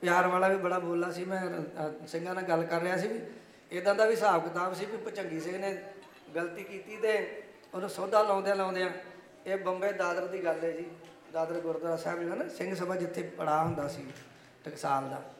ਪਿਆਰ 0.00 0.26
ਵਾਲਾ 0.26 0.48
ਵੀ 0.48 0.56
ਬੜਾ 0.56 0.78
ਬੋਲਾ 0.78 1.10
ਸੀ। 1.10 1.24
ਮੈਂ 1.24 1.40
ਅ, 1.40 2.06
ਸਿੰਘਾਂ 2.06 2.34
ਨਾਲ 2.34 2.44
ਗੱਲ 2.44 2.64
ਕਰ 2.66 2.80
ਰਿਹਾ 2.80 2.96
ਸੀ 2.96 3.08
ਵੀ 3.08 3.20
ਇਦਾਂ 3.70 3.94
ਦਾ 3.94 4.06
ਵੀ 4.06 4.14
ਹਿਸਾਬ 4.14 4.44
ਕਿਤਾਬ 4.44 4.74
ਸੀ 4.74 4.86
ਵੀ 4.86 4.96
ਭਚੰਗੀ 4.96 5.40
ਸਿੰਘ 5.40 5.58
ਨੇ 5.58 5.72
ਗਲਤੀ 6.34 6.64
ਕੀਤੀ 6.64 6.96
ਤੇ 6.96 7.42
ਉਹਨੂੰ 7.74 7.90
ਸੌਦਾ 7.90 8.22
ਲਾਉਂਦਿਆਂ 8.22 8.56
ਲਾਉਂਦਿਆਂ 8.56 8.90
ਇਹ 9.46 9.56
ਬੰਬੇ 9.56 9.92
ਦਾਦਰ 9.92 10.26
ਦੀ 10.26 10.44
ਗੱਲ 10.44 10.64
ਹੈ 10.64 10.70
ਜੀ। 10.70 10.90
ਦਾਦਰ 11.32 11.60
ਗੁਰਦੁਆਰਾ 11.60 11.96
ਸਾਹਿਬ 11.96 12.20
ਜਿਹੜਾ 12.20 12.34
ਨਾ, 12.34 12.48
ਸਿੰਘ 12.48 12.74
ਸਭਾ 12.74 12.96
ਜਿੱਥੇ 12.96 13.22
ਪੜਾ 13.22 13.62
ਹੁੰਦਾ 13.62 13.88
ਸੀ, 13.88 14.06
ਟਕਸਾਲ 14.64 15.10
ਦਾ। 15.10 15.30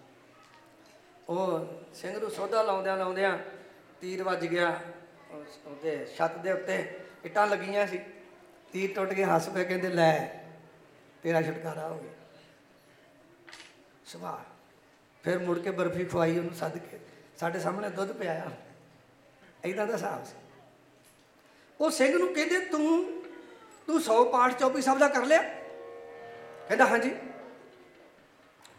ਉਹ 1.29 1.67
ਸਿੰਘ 1.95 2.19
ਨੂੰ 2.19 2.31
ਸੌਦਾ 2.31 2.63
ਲਾਉਂਦਿਆਂ 2.63 2.97
ਲਾਉਂਦਿਆਂ 2.97 3.39
ਤੀਰ 4.01 4.23
ਵੱਜ 4.23 4.47
ਗਿਆ, 4.47 4.81
ਉਸ- 5.31 5.69
ਉਹਦੇ 5.69 6.07
ਛੱਤ 6.19 6.39
ਦੇ 6.39 6.53
ਉੱਤੇ 6.53 7.01
ਇੱਟਾਂ 7.25 7.47
ਲੱਗੀਆਂ 7.47 7.87
ਸੀ। 7.87 8.01
ਤੀਰ 8.73 8.95
ਟੁੱਟ 8.95 9.13
ਕੇ 9.13 9.25
ਹੱਸ 9.25 9.49
ਪਏ, 9.49 9.65
ਕਹਿੰਦੇ, 9.65 9.89
ਲੈ, 9.89 10.45
ਤੇਰਾ 11.23 11.43
ਛੁਟਕਾਰਾ 11.43 11.89
ਹੋ 11.89 11.99
ਗਿਆ। 11.99 12.13
ਸੁਭਾ 14.07 14.41
ਫਿਰ 15.23 15.39
ਮੁੜ 15.39 15.59
ਕੇ 15.59 15.71
ਬਰਫੀ 15.71 16.05
ਖਵਾਈ 16.05 16.39
ਉਹਨੂੰ 16.39 16.55
ਸੱਦ 16.55 16.79
ਕੇ। 16.79 17.01
ਸਾਡੇ 17.37 17.59
ਸਾਹਮਣੇ 17.61 17.91
ਦੁੱਧ 17.91 18.13
ਪਿਆਇਆ। 18.13 18.51
ਐਦਾਂ 19.65 19.87
ਦਾ 19.87 19.95
ਹਿਸਾਬ 19.95 20.25
ਸੀ। 20.25 20.48
ਉਹ 21.81 21.91
ਸਿੰਘ 21.91 22.19
ਨੂੰ 22.19 22.35
ਕਹਿੰਦੇ, 22.35 22.59
ਤੂੰ 22.59 23.19
ਤੂੰ 23.87 24.01
100 24.01 24.25
ਪਾਠ 24.25 24.59
ਚੌਪੀ 24.59 24.83
ਸਾਹਿਬ 24.83 24.99
ਦਾ 24.99 25.09
ਕਰ 25.09 25.25
ਲਿਆ? 25.25 25.43
ਕਹਿੰਦਾ, 26.69 26.87
ਹਾਂਜੀ। 26.87 27.11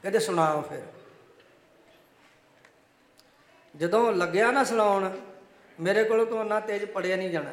ਕਹਿੰਦੇ, 0.02 0.20
ਸੁਣਾਓ 0.20 0.62
ਫਿਰ। 0.62 0.82
ਜਦੋਂ 3.76 4.14
ਲੱਗਿਆ 4.14 4.52
ਨਾ 4.52 4.64
ਸੁਣਾਉਣ 4.64 5.18
ਮੇਰੇ 5.80 6.04
ਕੋਲੋਂ 6.04 6.26
ਤੋਂ 6.26 6.39
ਉਹਨਾਂ 6.39 6.62
ਤੇਜ਼ 6.62 6.86
ਪੜਿਆ 6.86 7.16
ਨਹੀਂ 7.16 7.30
ਜਾਣਾ। 7.30 7.52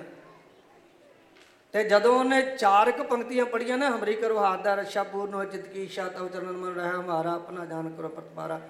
ਤੇ 1.72 1.84
ਜਦੋਂ 1.84 2.18
ਉਹਨੇ 2.18 2.56
ਚਾਰ 2.56 2.90
ਕੁ 2.90 3.04
ਪੰਕਤੀਆਂ 3.04 3.46
ਪੜੀਆਂ 3.46 3.78
ਨਾ, 3.78 3.96
ਹਮਰੀ 3.96 4.14
ਕਰੋ 4.14 4.38
ਹਾਥ 4.38 4.62
ਦਾ 4.62 4.74
ਰੱਛਾ, 4.74 5.02
ਪੂਰਨ 5.02 5.34
ਹੋ 5.34 5.44
ਚਿਤ 5.44 5.68
ਕੀ 5.68 5.84
ਇੱਛਾ 5.84 6.08
ਤਉ 6.08 6.28
ਚਰਨ 6.28 6.52
ਮਨ 6.52 6.74
ਰਹਿ 6.74 6.90
ਹਮਾਰਾ 6.90 7.32
ਆਪਣਾ 7.32 7.64
ਜਾਨ 7.64 7.94
ਕਰੋ 7.96 8.08
ਪ੍ਰਤਮਾਰਾ 8.08 8.60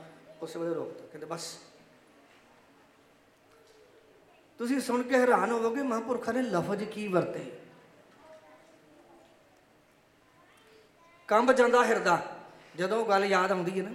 ਉਸ 0.43 0.57
ਵੇਲੇ 0.57 0.75
ਰੋਕ 0.75 0.89
ਦਿੱਤਾ। 0.89 1.07
ਕਹਿੰਦੇ, 1.07 1.27
ਬਸ। 1.27 1.59
ਤੁਸੀਂ 4.61 4.81
ਸੁਣ 4.81 5.03
ਕੇ 5.03 5.19
ਹੈਰਾਨ 5.19 5.51
ਹੋਵੋਗੇ, 5.51 5.83
ਮਹਾਂਪੁਰਖਾਂ 5.83 6.35
ਨੇ 6.35 6.43
ਲਫ਼ਜ਼ 6.43 6.85
ਕੀ 6.85 7.07
ਵਰਤੇ? 7.09 7.45
ਕੰਬ 11.29 11.53
ਜਾਂਦਾ 11.53 11.85
ਹਿਰਦਾ, 11.85 12.21
ਜਦੋਂ 12.77 12.99
ਉਹ 12.99 13.09
ਗੱਲ 13.09 13.25
ਯਾਦ 13.25 13.53
ਆਉਂਦੀ 13.53 13.79
ਹੈ 13.79 13.85
ਨਾ, 13.85 13.91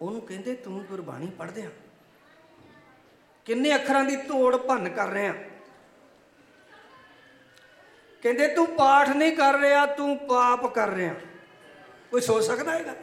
ਉਹਨੂੰ 0.00 0.20
ਕਹਿੰਦੇ, 0.20 0.54
ਤੂੰ 0.54 0.84
ਗੁਰਬਾਣੀ 0.84 1.26
ਪੜ੍ਹਦੇ 1.38 1.62
ਆ। 1.62 1.70
ਕਿੰਨੇ 3.46 3.74
ਅੱਖਰਾਂ 3.74 4.04
ਦੀ 4.04 4.16
ਤੋੜ 4.18 4.56
ਭੰਨ 4.56 4.88
ਕਰ 4.88 5.08
ਰਿਹਾ 5.08 5.32
ਕਹਿੰਦੇ, 8.22 8.46
ਤੂੰ 8.54 8.66
ਪਾਠ 8.68 9.08
ਨਹੀਂ 9.08 9.36
ਕਰ 9.36 9.58
ਰਿਹਾ, 9.58 9.84
ਤੂੰ 9.86 10.16
ਪਾਪ 10.28 10.66
ਕਰ 10.74 10.88
ਰਿਹਾ। 10.88 11.14
ਕੋਈ 12.10 12.20
ਸੋਚ 12.20 12.44
ਸਕਦਾ 12.44 12.72
ਹੈਗਾ? 12.72 12.94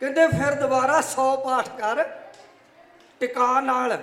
ਕਹਿੰਦੇ 0.00 0.26
ਫਿਰ 0.28 0.54
ਦੁਬਾਰਾ 0.54 1.00
100 1.02 1.36
ਪਾਠ 1.44 1.68
ਕਰ, 1.78 2.02
ਟਿਕਾ 3.20 3.60
ਨਾਲ, 3.60 3.96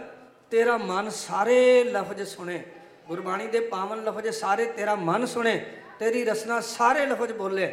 ਤੇਰਾ 0.51 0.77
ਮਨ 0.77 1.09
ਸਾਰੇ 1.09 1.83
ਲਫ਼ਜ਼ 1.83 2.21
ਸੁਣੇ। 2.29 2.63
ਗੁਰਬਾਣੀ 3.07 3.47
ਦੇ 3.47 3.59
ਪਾਵਨ 3.69 4.03
ਲਫ਼ਜ਼ 4.03 4.29
ਸਾਰੇ 4.29 4.65
ਤੇਰਾ 4.71 4.95
ਮਨ 4.95 5.25
ਸੁਣੇ, 5.25 5.55
ਤੇਰੀ 5.99 6.23
ਰਸਨਾ 6.25 6.59
ਸਾਰੇ 6.61 7.05
ਲਫ਼ਜ਼ 7.05 7.31
ਬੋਲੇ, 7.33 7.67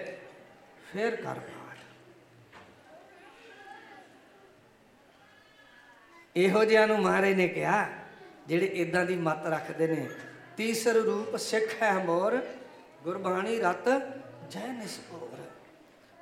ਫਿਰ 0.92 1.16
ਕਰ 1.16 1.38
ਪਾਠ। 1.38 1.78
ਇਹੋ 6.36 6.64
ਜਿਹਿਆਂ 6.64 6.86
ਨੂੰ 6.88 6.98
ਮਹਾਰਾਜ 6.98 7.34
ਨੇ 7.34 7.48
ਕਿਹਾ, 7.48 7.86
ਜਿਹੜੇ 8.46 8.66
ਇਦਾਂ 8.66 9.04
ਦੀ 9.04 9.16
ਮਤ 9.16 9.46
ਰੱਖਦੇ 9.46 9.86
ਨੇ, 9.86 10.08
ਤੀਸਰ 10.56 10.94
ਰੂਪ 10.94 11.36
ਸਿੱਖ 11.36 11.82
ਹੈ 11.82 11.92
ਮੋਰ, 12.04 12.40
ਗੁਰਬਾਣੀ 13.04 13.58
ਰਤ 13.60 13.88
ਜੈ 14.50 14.66
ਨਿਸਪੋਰ 14.68 15.38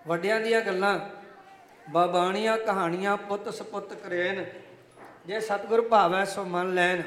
ਵੱਡਿਆਂ 0.07 0.41
ਦੀਆਂ 0.41 0.61
ਗੱਲਾਂ 0.61 0.99
ਬਾਬਾਣੀਆਂ 1.91 2.57
ਕਹਾਣੀਆਂ 2.59 3.17
ਪੁੱਤ 3.19 3.49
ਸਪੁੱਤ 3.55 3.93
ਕਰੇਨ। 3.95 4.45
ਜੇ 5.27 5.41
ਸਤਿਗੁਰ 5.41 5.81
ਭਾਵੈ 5.89 6.25
ਸੋ 6.25 6.45
ਮੰਨ 6.45 6.75
ਲੈਣ 6.75 7.03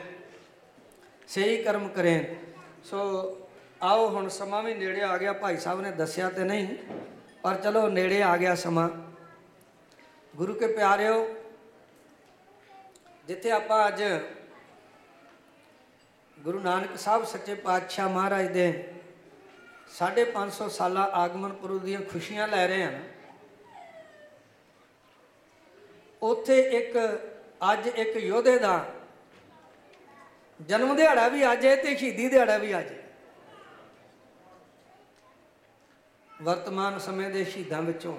ਸਹੀ 1.28 1.62
ਕਰਮ 1.64 1.88
ਕਰੇਨ। 1.88 2.26
ਸੋ 2.86 3.00
ਆਓ 3.82 4.08
ਹੁਣ 4.10 4.28
ਸਮਾਂ 4.30 4.62
ਵੀ 4.64 4.74
ਨੇੜੇ 4.74 5.02
ਆ 5.02 5.18
ਗਿਆ, 5.18 5.34
ਭਾਈ 5.34 5.58
ਸਾਹਿਬ 5.58 5.82
ਨੇ 5.82 5.92
ਦੱਸਿਆ 5.92 6.30
ਤੇ 6.30 6.44
ਨਹੀਂ, 6.44 6.68
ਪਰ 7.44 7.56
ਚਲੋ 7.56 7.88
ਨੇੜੇ 7.90 8.22
ਆ 8.24 8.36
ਗਿਆ 8.38 8.56
ਸਮਾਂ। 8.56 8.90
ਗੁਰੂ 10.34 10.54
ਕੇ 10.54 10.68
ਪਿਆਰਿਓ, 10.68 11.26
ਜਿੱਥੇ 13.28 13.52
ਆਪਾਂ 13.52 13.88
ਅੱਜ 13.88 14.04
ਗੁਰੂ 16.38 16.60
ਨਾਨਕ 16.60 16.98
ਸਾਹਿਬ 16.98 17.26
ਸੱਚੇ 17.26 17.56
ਪਾਤਸ਼ਾਹ 17.56 18.10
ਮਹਾਰਾਜ 18.10 18.48
ਦੇ 18.52 18.72
550 19.98 20.70
ਸਾਲਾ 20.70 21.10
ਆਗਮਨ 21.16 21.54
ਪੁਰਬ 21.54 21.84
ਦੀਆਂ 21.84 22.02
ਖੁਸ਼ੀਆਂ 22.12 22.48
ਲੈ 22.48 22.68
ਰਹੇ 22.68 22.84
ਹਾਂ 22.84 22.92
ਉੱਥੇ 26.24 26.60
ਇੱਕ 26.78 26.98
ਅੱਜ 27.72 27.88
ਇੱਕ 27.88 28.16
ਯੋਧੇ 28.18 28.58
ਦਾ 28.60 28.74
ਜਨਮ 30.60 30.96
ਦਿਹਾੜਾ 30.96 31.28
ਵੀ 31.28 31.52
ਅੱਜ 31.52 31.66
ਹੈ 31.66 31.76
ਤੇ 31.76 31.96
ਸ਼ਹੀਦੀ 31.96 32.28
ਦਿਹਾੜਾ 32.30 32.58
ਵੀ 32.58 32.78
ਅੱਜ 32.80 32.92
ਹੈ। 32.92 33.02
ਵਰਤਮਾਨ 36.32 37.00
ਸਮੇਂ 37.00 37.30
ਦੇ 37.30 37.44
ਸ਼ਹੀਦਾਂ 37.46 37.82
ਵਿੱਚੋਂ 37.82 38.18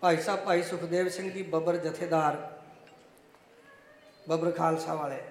ਭਾਈ 0.00 0.16
ਸਾਹਿਬ 0.16 0.44
ਭਾਈ 0.44 0.62
ਸੁਖਦੇਵ 0.62 1.08
ਸਿੰਘ 1.08 1.30
ਜੀ 1.30 1.42
ਬੱਬਰ 1.42 1.76
ਜਥੇਦਾਰ 1.76 2.36
ਬੱਬਰ 4.28 4.50
ਖਾਲਸਾ 4.50 4.94
ਵਾਲੇ। 4.94 5.22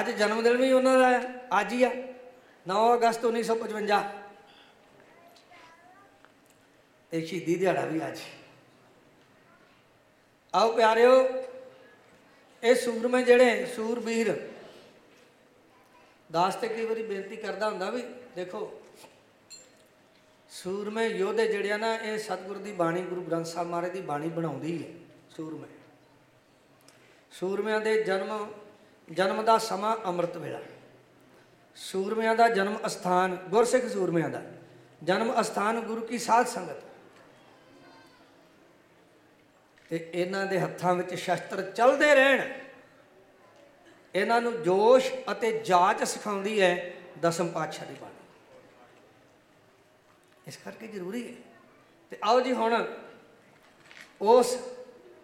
ਅੱਜ 0.00 0.10
ਜਨਮ 0.10 0.42
ਦਿਨ 0.42 0.56
ਵੀ 0.56 0.72
ਉਹਨਾਂ 0.72 0.98
ਦਾ 0.98 1.10
ਹੈ, 1.10 1.48
ਅੱਜ 1.60 1.72
ਹੀ 1.72 1.82
ਆ 1.84 1.90
9 2.66 2.94
ਅਗਸਤ 2.94 3.24
1955 3.24 4.02
ਤੇ 7.12 7.20
ਸ਼ਹੀਦੀ 7.26 7.54
ਦਿਹਾੜਾ 7.54 7.84
ਵੀ 7.86 8.06
ਅੱਜ। 8.06 8.18
ਆਓ 10.54 10.72
ਪਿਆਰਿਓ, 10.72 11.12
ਇਹ 12.62 12.74
ਸੂਰਮੇ 12.74 13.22
ਜਿਹੜੇ 13.22 13.64
ਸੂਰਬੀਰ, 13.66 14.34
ਦਾਸ 16.30 16.54
ਤੇ 16.54 16.68
ਕਈ 16.68 16.84
ਵਾਰੀ 16.84 17.02
ਬੇਨਤੀ 17.02 17.36
ਕਰਦਾ 17.36 17.68
ਹੁੰਦਾ 17.68 17.90
ਵੀ 17.90 18.02
ਦੇਖੋ, 18.36 18.60
ਸੂਰਮੇ 20.50 21.06
ਯੋਧੇ 21.06 21.46
ਜਿਹੜੇ 21.48 21.72
ਆ 21.72 21.76
ਨਾ, 21.76 21.94
ਇਹ 21.94 22.18
ਸਤਿਗੁਰੂ 22.18 22.60
ਦੀ 22.60 22.72
ਬਾਣੀ, 22.72 23.02
ਗੁਰੂ 23.02 23.22
ਗ੍ਰੰਥ 23.22 23.46
ਸਾਹਿਬ 23.46 23.68
ਮਹਾਰਾਜ 23.68 23.90
ਦੀ 23.90 24.00
ਬਾਣੀ 24.02 24.28
ਬਣਾਉਂਦੀ 24.28 24.82
ਹੈ 24.82 24.88
ਸੂਰਮੇ। 25.36 25.68
ਸੂਰਮਿਆਂ 27.32 27.80
ਦੇ 27.80 28.02
ਜਨਮ 28.02 28.52
ਜਨਮ 29.08 29.42
ਦਾ 29.44 29.58
ਸਮਾਂ 29.58 29.96
ਅੰਮ੍ਰਿਤ 30.06 30.36
ਵੇਲਾ। 30.36 30.60
ਸੂਰਮਿਆਂ 31.76 32.34
ਦਾ 32.36 32.48
ਜਨਮ 32.48 32.78
ਅਸਥਾਨ, 32.86 33.36
ਗੁਰਸਿੱਖ 33.48 33.86
ਸੂਰਮਿਆਂ 33.86 34.28
ਦਾ। 34.30 34.42
ਜਨਮ 35.02 35.40
ਅਸਥਾਨ 35.40 35.80
ਗੁਰੂ 35.80 36.00
ਕੀ 36.00 36.18
ਸਾਧ 36.18 36.46
ਸੰਗਤ। 36.46 36.82
ਤੇ 39.94 40.10
ਇਹਨਾਂ 40.14 40.46
ਦੇ 40.46 40.58
ਹੱਥਾਂ 40.60 40.94
ਵਿੱਚ 40.94 41.14
ਸ਼ਸਤਰ 41.14 41.70
ਚੱਲਦੇ 41.70 42.14
ਰਹਿਣ। 42.14 42.40
ਇਹਨਾਂ 44.14 44.40
ਨੂੰ 44.40 44.62
ਜੋਸ਼ 44.62 45.10
ਅਤੇ 45.32 45.50
ਜਾਚ 45.58 46.02
ਸਿਖਾਉਂਦੀ 46.04 46.60
ਹੈ 46.60 46.92
ਦਸਮ 47.20 47.48
ਪਾਤਸ਼ਾਹ 47.48 47.86
ਦੀ 47.86 47.94
ਬਾਣੀ। 48.00 48.14
ਇਸ 50.46 50.56
ਕਰਕੇ 50.56 50.86
ਜ਼ਰੂਰੀ 50.86 51.22
ਹੈ। 51.28 51.34
ਤੇ 52.10 52.18
ਆਓ 52.24 52.40
ਜੀ 52.40 52.52
ਹੁਣ 52.52 52.86
ਉਸ 54.20 54.58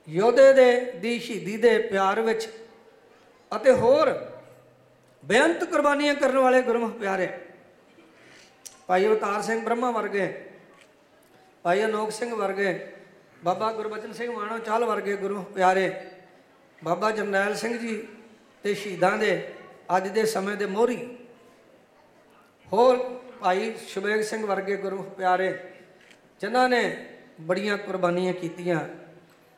ਯੋਧੇ 0.09 0.53
ਦੇ, 0.53 0.93
ਦੀ 0.93 1.19
ਸ਼ਹੀਦੀ 1.19 1.57
ਦੇ 1.57 1.79
ਪਿਆਰ 1.79 2.21
ਵਿੱਚ 2.21 2.49
ਅਤੇ 3.57 3.73
ਹੋਰ 3.73 4.31
ਬੇਅੰਤ 5.25 5.65
ਕੁਰਬਾਨੀਆਂ 5.65 6.15
ਕਰਨ 6.15 6.39
ਵਾਲੇ 6.39 6.63
ਗੁਰਮੁਖ 6.63 6.93
ਪਿਆਰੇ। 6.93 7.29
ਭਾਈ 8.87 9.07
ਅਵਤਾਰ 9.07 9.43
ਸਿੰਘ 9.43 9.65
ਬ੍ਰਹਮਾ 9.65 9.91
ਵਰਗੇ, 9.91 10.51
ਭਾਈ 11.63 11.85
ਅਨੋਖ 11.85 12.11
ਸਿੰਘ 12.11 12.35
ਵਰਗੇ 12.35 12.97
ਬਾਬਾ 13.45 13.73
ਗੁਰਬਚਨ 13.73 14.13
ਸਿੰਘ 14.13 14.33
ਮਾਣੋ 14.33 14.59
ਚਾਲ 14.59 14.85
ਵਰਗੇ 14.85 15.17
ਗੁਰੂ 15.17 15.43
ਪਿਆਰੇ, 15.43 16.11
ਬਾਬਾ 16.85 17.11
ਜਰਨੈਲ 17.11 17.55
ਸਿੰਘ 17.55 17.79
ਜੀ 17.79 18.09
ਤੇ 18.63 18.75
ਸ਼ਹੀਦਾਂ 18.75 19.19
ਦੇ 19.19 19.55
ਅੱਜ 19.97 20.09
ਦੇ 20.09 20.25
ਸਮੇਂ 20.27 20.57
ਦੇ 20.57 20.67
ਮੋਹਰੀ। 20.67 21.17
ਹੋਰ 22.73 23.23
ਭਾਈ 23.41 23.75
ਸ਼ੁਭੇਗ 23.89 24.21
ਸਿੰਘ 24.23 24.47
ਵਰਗੇ 24.47 24.77
ਗੁਰੂ 24.77 25.03
ਪਿਆਰੇ, 25.03 25.73
ਜਿਨ੍ਹਾਂ 26.41 26.69
ਨੇ 26.69 26.83
ਬੜੀਆਂ 27.41 27.79
ਕੁਰਬਾਨੀਆਂ 27.79 28.35
ਕੀਤੀਆਂ। 28.35 28.81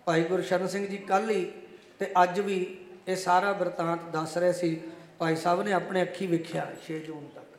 ਭਾਈ 0.04 0.22
ਗੁਰਸ਼ਰਨ 0.22 0.68
ਸਿੰਘ 0.68 0.86
ਜੀ 0.86 0.96
ਕੱਲ੍ਹ 0.96 1.30
ਹੀ 1.30 1.52
ਤੇ 1.98 2.12
ਅੱਜ 2.22 2.40
ਵੀ 2.40 2.84
ਇਹ 3.08 3.16
ਸਾਰਾ 3.16 3.52
ਵਰਤਾਂਤ 3.52 4.02
ਦੱਸ 4.02 4.36
ਰਹੇ 4.38 4.52
ਸੀ। 4.52 4.80
ਭਾਈ 5.18 5.36
ਸਾਹਿਬ 5.36 5.62
ਨੇ 5.62 5.72
ਆਪਣੇ 5.72 6.02
ਅੱਖੀ 6.02 6.26
ਵੇਖਿਆ 6.26 6.72
6 6.86 6.98
ਜੂਨ 6.98 7.28
ਤੱਕ। 7.28 7.58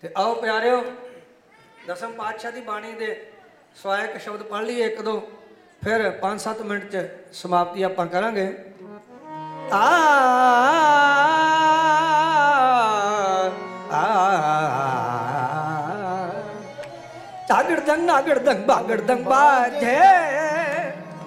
ਤੇ 0.00 0.10
ਆਓ 0.16 0.34
ਪਿਆਰਿਓ, 0.34 0.84
ਦਸਮ 1.86 2.12
ਪਾਤਸ਼ਾਹ 2.12 2.52
ਦੀ 2.52 2.60
ਬਾਣੀ 2.60 2.92
ਦੇ 2.92 3.32
ਸਵਾਇਕ 3.76 4.16
ਸ਼ਬਦ 4.20 4.42
ਪੜ੍ਹ 4.42 4.64
ਲਈਏ 4.66 4.86
ਇੱਕ 4.86 5.00
ਦੋ, 5.02 5.20
ਫਿਰ 5.84 6.10
5-7 6.22 6.62
ਮਿੰਟ 6.62 6.84
ਚ 6.92 7.02
ਸਮਾਪਤੀ 7.32 7.82
ਆਪਾਂ 7.82 8.06
ਕਰਾਂਗੇ। 8.06 8.46
ਆ 9.72 9.84
ਆ 13.92 14.02
ਝਾਗੜਦੰਗ 17.48 18.02
ਨਾਗੜਦੰਗ 18.04 18.64
ਬਾਗੜਦੰਗ 18.64 19.24
ਬਾਜੇ। 19.24 19.96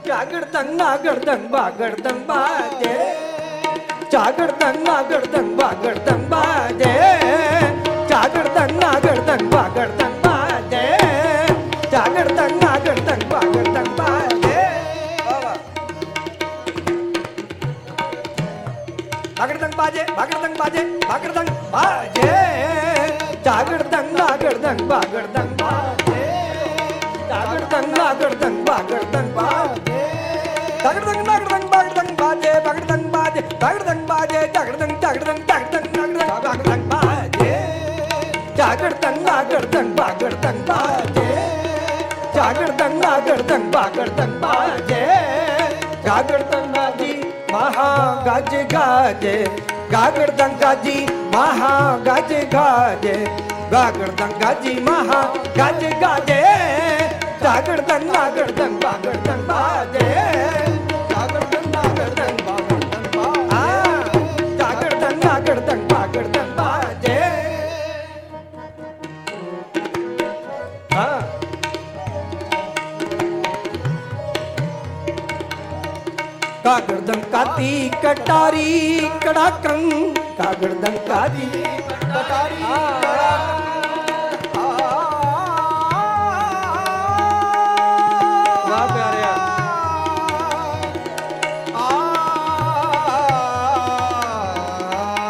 ਝਾਗੜਦੰਗ 0.06 0.70
ਨਾਗੜਦੰਗ 0.72 1.50
ਬਾਗੜਦੰਗ 1.52 2.26
ਬਾਜੇ। 2.28 2.94
ਝਾਗੜਦੰਗ 4.12 4.88
ਨਾਗੜਦੰਗ 4.88 5.56
ਬਾਗੜਦੰਗ 5.58 6.28
ਬਾਜੇ। 6.30 6.94
ਝਾਗੜਦੰਗ 8.10 8.72
ਨਾਗੜਦੰਗ 8.84 9.52
ਬਾਗੜਦੰਗ 9.54 10.01
ਨਾਗੜਦੰਗ 13.62 13.88
ਬਾਗੜਦੰਗ 13.88 13.98
ਬਾਜੇ 13.98 14.56
ਵਾਹ 15.26 15.40
ਵਾਹ 15.42 15.58
ਬਾਗੜਦੰਗ 19.38 19.74
ਬਾਜੇ 19.76 20.06
ਬਾਗੜਦੰਗ 20.18 20.56
ਬਾਜੇ 20.58 20.84
ਬਾਗੜਦੰਗ 21.08 21.50
ਬਾਜੇ 21.72 22.30
ਜਾਗੜਦੰਗ 23.46 24.18
ਨਾਗੜਦੰਗ 24.18 24.82
ਬਾਗੜਦੰਗ 24.90 25.52
ਬਾਜੇ 25.62 26.24
ਜਾਗੜਦੰਗ 27.30 27.98
ਨਾਗੜਦੰਗ 27.98 28.66
ਬਾਗੜਦੰਗ 28.66 29.32
ਬਾਜੇ 29.32 30.00
ਜਾਗੜਦੰਗ 30.84 31.28
ਨਾਗੜਦੰਗ 31.28 31.70
ਬਾਗੜਦੰਗ 31.72 32.18
ਬਾਜੇ 32.18 32.60
ਬਾਗੜਦੰਗ 32.66 33.06
ਬਾਜੇ 33.12 33.42
ਬਾਗੜਦੰਗ 33.62 34.08
ਬਾਜੇ 34.08 34.48
ਜਾਗੜਦੰਗ 34.48 35.00
ਜਾਗੜਦੰਗ 35.02 35.42
ਜਾਗੜਦੰਗ 38.58 39.24
ਨਾਗੜਦੰਗ 39.24 39.96
ਬਾਗੜਦੰਗ 39.98 41.61
जागृतंग 42.42 42.94
नागरतंग, 43.02 43.66
बागरतंग 43.72 44.32
बाजे। 44.44 45.02
जागृतंग 46.06 46.74
गाजी 46.74 47.12
महा 47.52 47.90
गज। 48.28 48.56
गाजे 48.72 49.36
गागरतंग 49.92 50.58
गाजी 50.60 50.98
महा 51.36 51.76
गज। 52.08 52.34
गाजे 52.56 53.16
गागरतंग 53.74 54.34
गाजी 54.42 54.74
महा 54.90 55.22
गज। 55.60 55.86
गाजे 56.02 56.42
जागृतंग 57.44 58.12
नागरतंग, 58.12 58.78
बागरतंग 58.78 59.48
बाजे। 59.52 60.71
ਕਾਗੜਦੰ 76.64 77.22
ਕਾਤੀ 77.32 77.90
ਕਟਾਰੀ 78.04 79.10
ਕੜਾਕੰ 79.24 79.90
ਕਾਗੜਦੰ 80.38 80.98
ਕਾਦੀ 81.08 81.48
ਕਟਾਰੀ 82.04 82.64
ਪਿਆਰਿਆ 88.90 89.34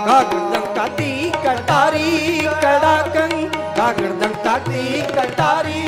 ਕਾਗੜਦੰ 0.06 0.74
ਕਾਤੀ 0.76 1.32
ਕਟਾਰੀ 1.46 2.48
ਕੜਾਕੰ 2.62 3.50
ਕਾਗੜਦੰ 3.78 4.34
ਕਾਤੀ 4.44 5.02
ਕਟਾਰੀ 5.16 5.81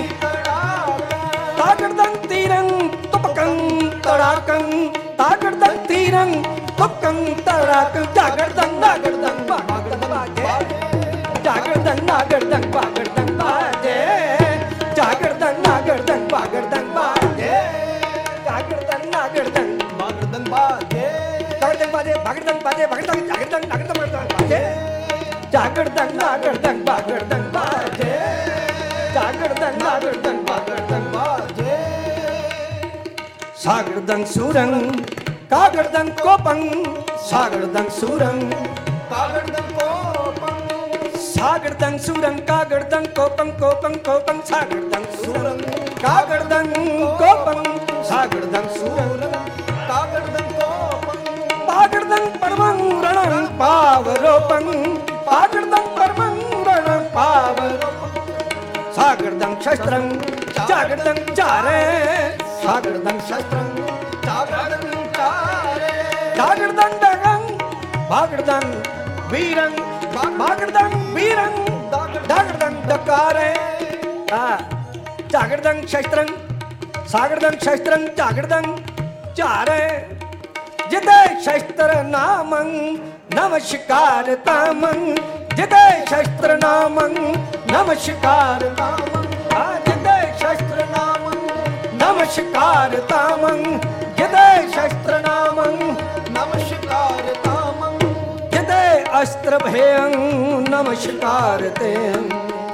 कंग 7.03 7.43
सागर 33.63 33.99
दंग 34.07 34.25
सुरंग 34.25 35.12
કાગળદંગ 35.53 36.09
કોપંગ 36.17 36.61
સાગળદંગ 37.21 37.89
સુરંગ 37.91 38.39
કાગળદંગ 39.09 39.67
કોપંગ 39.75 40.61
સાગળદંગ 41.25 41.97
સુરંગ 41.99 42.37
કાગળદંગ 42.43 43.07
કોપંગ 43.13 43.51
કોપંગ 43.59 43.97
કોપંગ 43.99 44.39
સાગળદંગ 44.43 45.05
સુરંગ 45.15 45.61
કાગળદંગ 45.99 46.71
કોપંગ 47.19 47.61
સાગળદંગ 48.03 48.69
સુરંગ 48.71 49.21
કાગળદંગ 49.83 50.49
કોપંગ 50.57 51.21
પાગળદંગ 51.69 52.27
પરમં 52.41 52.81
રણં 53.11 53.47
પાવરોપંગ 53.55 54.71
પાગળદંગ 55.23 55.87
પરમં 55.93 56.41
રણં 56.67 57.05
પાવરો 57.13 57.91
સાગળદંગ 58.91 59.55
શસ્ત્રં 59.61 60.09
જાગળદંગ 60.63 61.23
ચારે 61.35 61.79
સાગળદંગ 62.57 63.21
શસ્ત્રં 63.21 63.73
ਚਾਰੇ 66.35 66.59
ਜਾਗੜਦੰ 66.59 66.97
ਡਗੰ 67.01 67.57
ਬਾਗੜਦੰ 68.09 68.71
ਵੀਰੰ 69.29 69.73
ਬਾਗੜਦੰ 70.37 70.95
ਵੀਰੰ 71.13 71.53
ਡਗੜਦੰ 71.91 72.75
ਡਕਾਰੇ 72.87 73.53
ਆ 74.33 74.57
ਜਾਗੜਦੰ 75.31 75.81
ਸ਼ਸਤਰੰ 75.87 76.27
ਸਾਗੜਦੰ 77.07 77.57
ਸ਼ਸਤਰੰ 77.59 78.07
ਜਾਗੜਦੰ 78.17 78.75
ਝਾਰੇ 79.37 79.79
ਜਿਦੇ 80.89 81.39
ਸ਼ਸਤਰ 81.41 81.93
ਨਾਮੰ 82.03 82.67
ਨਮਸਕਾਰ 83.35 84.35
ਤਾਮੰ 84.45 85.15
ਜਿਦੇ 85.55 85.85
ਸ਼ਸਤਰ 86.09 86.57
ਨਾਮੰ 86.57 87.13
ਨਮਸਕਾਰ 87.71 88.69
ਤਾਮੰ 88.77 89.25
ਆ 89.55 89.65
ਜਿਦੇ 89.85 90.21
ਸ਼ਸਤਰ 90.37 90.85
ਨਾਮੰ 90.91 91.37
ਨਮਸਕਾਰ 91.97 92.99
ਤਾਮੰ 93.09 93.63
ਜਿਦੇ 94.17 94.67
ਸ਼ਸਤਰ 94.67 95.19
ਨਾਮੰ 95.21 95.95
ਅਸਤਰ 99.21 99.59
ਭੇਅੰ 99.59 100.09
ਨਮਸਕਾਰ 100.69 101.69
ਤੇ। 101.69 101.95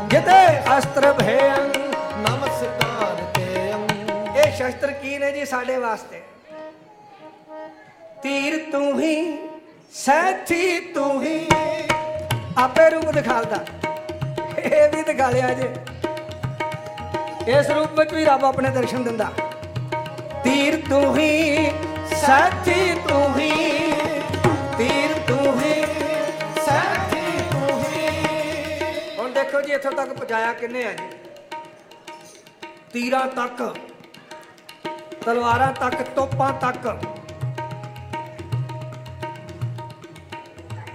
ਜਿਤੇ 0.08 0.60
ਅਸਤਰ 0.78 1.14
ਭੇਅੰ 1.14 1.70
ਨਮਸਕਾਰ 2.18 3.16
ਤੇ। 3.36 3.74
ਇਹ 4.40 4.52
ਸ਼ਸਤਰ 4.52 4.92
ਕੀ 4.92 5.18
ਨੇ 5.18 5.32
ਜੀ 5.32 5.46
ਸਾਡੇ 5.46 5.78
ਵਾਸਤੇ? 5.78 6.22
ਤੀਰ 8.24 8.72
ਤੂੰ 8.72 9.02
ਹੀ, 9.02 9.38
ਸੈਥੀ 9.94 10.80
ਤੂੰ 10.80 11.24
ਹੀ। 11.24 11.48
ਆਪੇ 12.58 12.90
ਰੂਪ 12.90 13.12
ਦਿਖਾਲਦਾ। 13.12 13.58
ਇਹ 14.60 14.90
ਵੀ 14.90 15.02
ਦਿਖਾ 15.04 15.30
ਲਿਆ 15.30 15.54
ਜੇ। 15.54 15.70
ਇਸ 17.48 17.70
ਰੂਪ 17.70 18.00
ਵਿੱਚ 18.00 18.14
ਵੀ 18.14 18.26
ਰੱਬ 18.26 18.46
ਆਪਣੇ 18.46 18.70
ਦਰਸ਼ਨ 18.70 19.04
ਦਿੰਦਾ। 19.04 19.32
ਤੀਰ 20.44 20.82
ਤੂੰ 20.90 21.18
ਹੀ, 21.18 21.72
ਸਾਥੀ 22.16 22.94
ਤੂੰ 23.10 23.40
ਹੀ। 23.40 23.89
ਦੇਖੋ 29.60 29.68
ਜੀ 29.68 29.74
ਇੱਥੋਂ 29.74 29.92
ਤੱਕ 29.92 30.12
ਪਹੁੰਚਾਇਆ 30.14 30.52
ਕਿੰਨੇ 30.54 30.84
ਆ 30.86 30.92
ਜੀ? 30.92 31.08
ਤੀਰਾਂ 32.94 33.26
ਤੱਕ 33.28 33.62
ਤਲਵਾਰਾਂ 35.26 35.72
ਤੱਕ 35.74 36.02
ਤੋਪਾਂ 36.16 36.52
ਤੱਕ। 36.54 36.88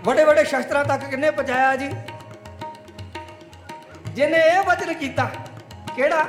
ਵੱਡੇ 0.04 0.24
ਵੱਡੇ 0.24 0.44
ਸ਼ਸਤਰਾਂ 0.44 0.84
ਤੱਕ 0.84 1.04
ਕਿੰਨੇ 1.04 1.30
ਪਹੁੰਚਾਇਆ 1.30 1.76
ਜੀ? 1.76 1.90
ਜਿਹਨੇ 4.08 4.38
ਇਹ 4.38 4.62
ਵਚਨ 4.62 4.92
ਕੀਤਾ 4.94 5.30
ਕਿਹੜਾ? 5.96 6.24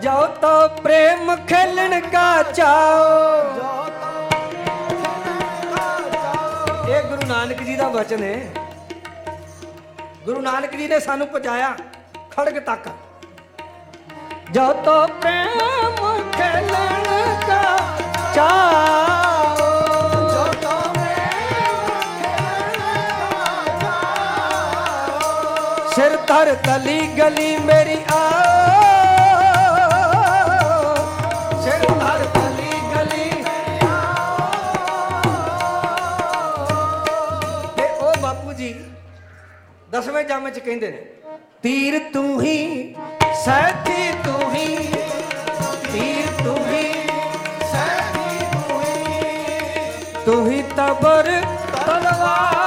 ਜਾਓ 0.00 0.26
ਤਾਂ 0.36 0.68
ਪ੍ਰੇਮ 0.78 1.34
ਖੇਲਣ 1.46 2.00
ਕਾ 2.08 2.42
ਚਾਓ। 2.42 3.58
ਇਹ 6.88 7.02
ਗੁਰੂ 7.02 7.26
ਨਾਨਕ 7.26 7.62
ਜੀ 7.62 7.76
ਦਾ 7.76 7.88
ਵਚਨ 7.88 8.22
ਹੈ। 8.22 8.59
ਗੁਰੂ 10.24 10.40
ਨਾਨਕ 10.40 10.74
ਜੀ 10.76 10.86
ਨੇ 10.88 10.98
ਸਾਨੂੰ 11.00 11.26
ਪਹੁੰਚਾਇਆ 11.26 11.74
ਖੜਗ 12.30 12.58
ਤੱਕ। 12.66 12.88
ਜੋ 14.52 14.72
ਤੋ 14.84 14.94
ਪ੍ਰੇਮ 15.20 15.96
ਖੇਲਣ 16.32 17.04
ਕਾ 17.46 17.62
ਚਾਓ 18.34 19.68
ਜੋ 20.30 20.44
ਤੋ 20.62 20.74
ਖੇਲਣ 20.94 21.92
ਕਾ 23.82 23.82
ਜਾਓ 23.82 25.88
ਸਿਰ 25.94 26.16
ਧਰ 26.28 26.54
ਤਲੀ 26.66 26.98
ਗਲੀ 27.18 27.56
ਮੇਰੀ 27.66 27.98
ਆ 28.12 28.14
ਦਸਵੇਂ 40.00 40.22
ਜਾਮੇ 40.24 40.50
ਚ 40.50 40.58
ਕਹਿੰਦੇ 40.58 40.90
ਨੇ, 40.90 40.98
ਤੀਰ 41.62 41.98
ਤੂੰ 42.12 42.40
ਹੀ 42.42 42.94
ਸੈਥੀ 43.44 44.12
ਤੂੰ 44.24 44.50
ਹੀ, 44.54 44.76
ਤੀਰ 45.92 46.26
ਤੂੰ 46.38 46.56
ਹੀ 46.68 46.84
ਸਹਿਬੀ 47.72 48.46
ਹੋਈ 48.54 50.24
ਤੂੰ 50.24 50.46
ਹੀ 50.50 50.62
ਤਬਰ 50.76 51.30
ਤਲਵਾਰ। 51.76 52.59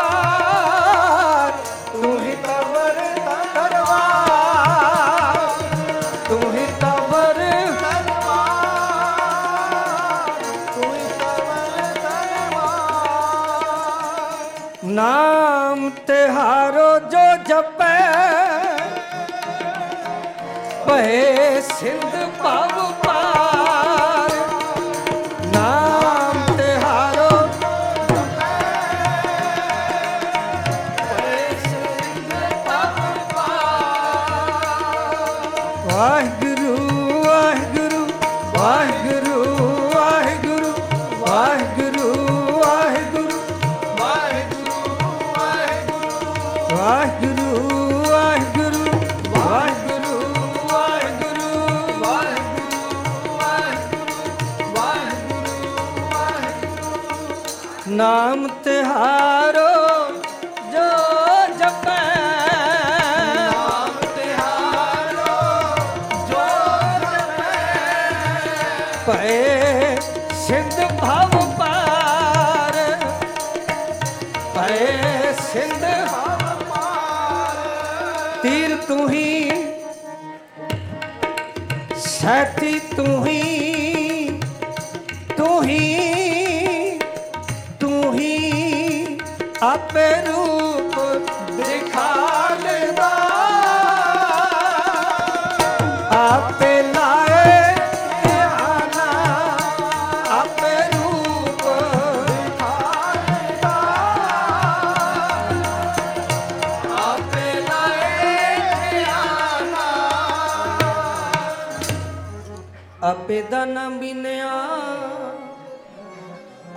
ਆਪੇ 113.04 113.42
ਦਾ 113.42 113.64
ਨਾਮ 113.66 113.98
ਬਿਨਿਆ, 114.00 114.52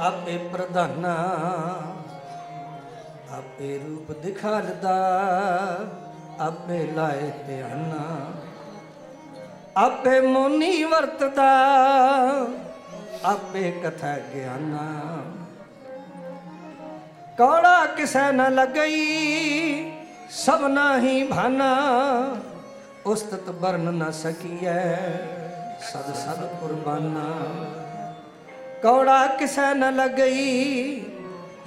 ਆਪੇ 0.00 0.36
ਪ੍ਰਧਾਨਾ, 0.52 1.14
ਆਪੇ 3.32 3.78
ਰੂਪ 3.78 4.10
ਦਿਖਾਲਦਾ 4.12 4.96
ਆਪੇ 6.40 6.78
ਲਾਏ 6.86 7.30
ਧਿਆਨਾ, 7.46 8.02
ਆਪੇ 9.76 10.20
ਮੋਨੀ 10.20 10.82
ਵਰਤਦਾ, 10.84 11.48
ਆਪੇ 13.24 13.70
ਕਥਾ 13.84 14.16
ਗਿਆਨਾ। 14.34 14.90
ਕੌੜਾ 17.38 17.86
ਕਿਸੈ 17.86 18.30
ਨ 18.32 18.50
ਲਗਈ 18.50 19.90
ਸਭਨਾ 20.34 20.98
ਹੀ 20.98 21.22
ਭਾਨਾ, 21.24 21.72
ਉਸਤਤ 23.06 23.48
ਵਰਨ 23.60 23.92
ਨ 23.94 24.10
ਸਕੀਐ। 24.12 25.45
ਸਦ 25.86 26.14
ਸਦ 26.14 26.40
ਕੁਰਬਾਨਾ। 26.60 27.24
ਕੌੜਾ 28.82 29.26
ਕਿਸੈ 29.38 29.72
ਨ 29.74 29.90
ਲਗਈ 29.96 31.02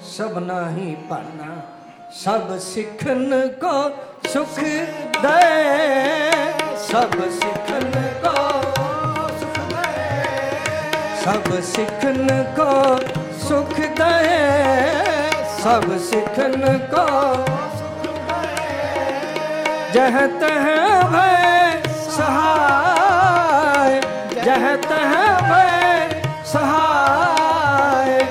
ਸਭਨਾ 0.06 0.60
ਹੀ 0.70 0.96
ਭਾਨਾ। 1.10 1.56
ਸਭ 2.14 2.58
ਸਿੱਖਨ 2.60 3.48
ਕੋ 3.62 3.74
ਸੁਖ 4.30 4.60
ਦੇ, 5.24 5.40
ਸਭ 6.88 7.16
ਸਿੱਖਨ 7.38 7.92
ਕੋ 8.24 8.36
ਸਭ 11.24 11.60
ਸਿੱਖਨ 11.74 12.28
ਕੋ 12.58 12.98
ਸੁਖ 13.48 13.80
ਦੇ, 14.00 14.14
ਸਭ 15.64 15.98
ਸਿੱਖਨ 16.10 16.78
ਕੋ 16.94 17.08
ਜਹ 19.94 20.20
ਤਹ 20.42 20.68
ਭੈ 21.14 21.82
ਸਹਾਇ 22.12 22.89
ਜਹ 24.60 24.76
ਤਹ 24.76 25.44
ਭੈ 25.50 26.10
ਸਹਾਇ 26.46 28.26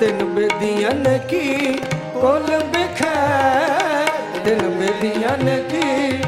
ਤਿਨ 0.00 0.24
ਬੇਦੀਆਂ 0.24 1.18
ਕੀ 1.18 1.72
ਕੁਲ 2.14 2.62
ਬਿਖੈ 2.64 3.14
ਤਿਨ 4.44 4.58
ਬੇਦੀਆਂ 4.70 5.36
ਕੀ 5.70 6.22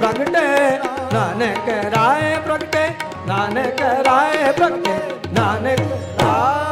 ਪ੍ਰਗਟੇ 0.00 0.78
ਨਾਨਕ 1.12 1.68
ਰਾਏ, 1.68 2.38
ਪ੍ਰਗਟੇ 2.46 2.88
ਨਾਨਕ 3.26 3.80
ਰਾਏ, 3.80 4.52
ਪ੍ਰਗਟੇ 4.52 4.98
ਨਾਨਕ 5.32 5.80
ਰਾਏ। 6.20 6.66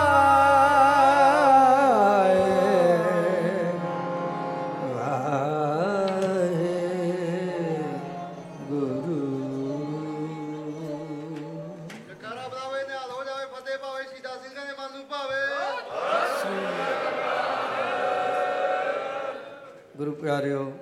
ਗੁਰੂ 20.34 20.42
ਪਿਆਰਿਓ 20.42 20.72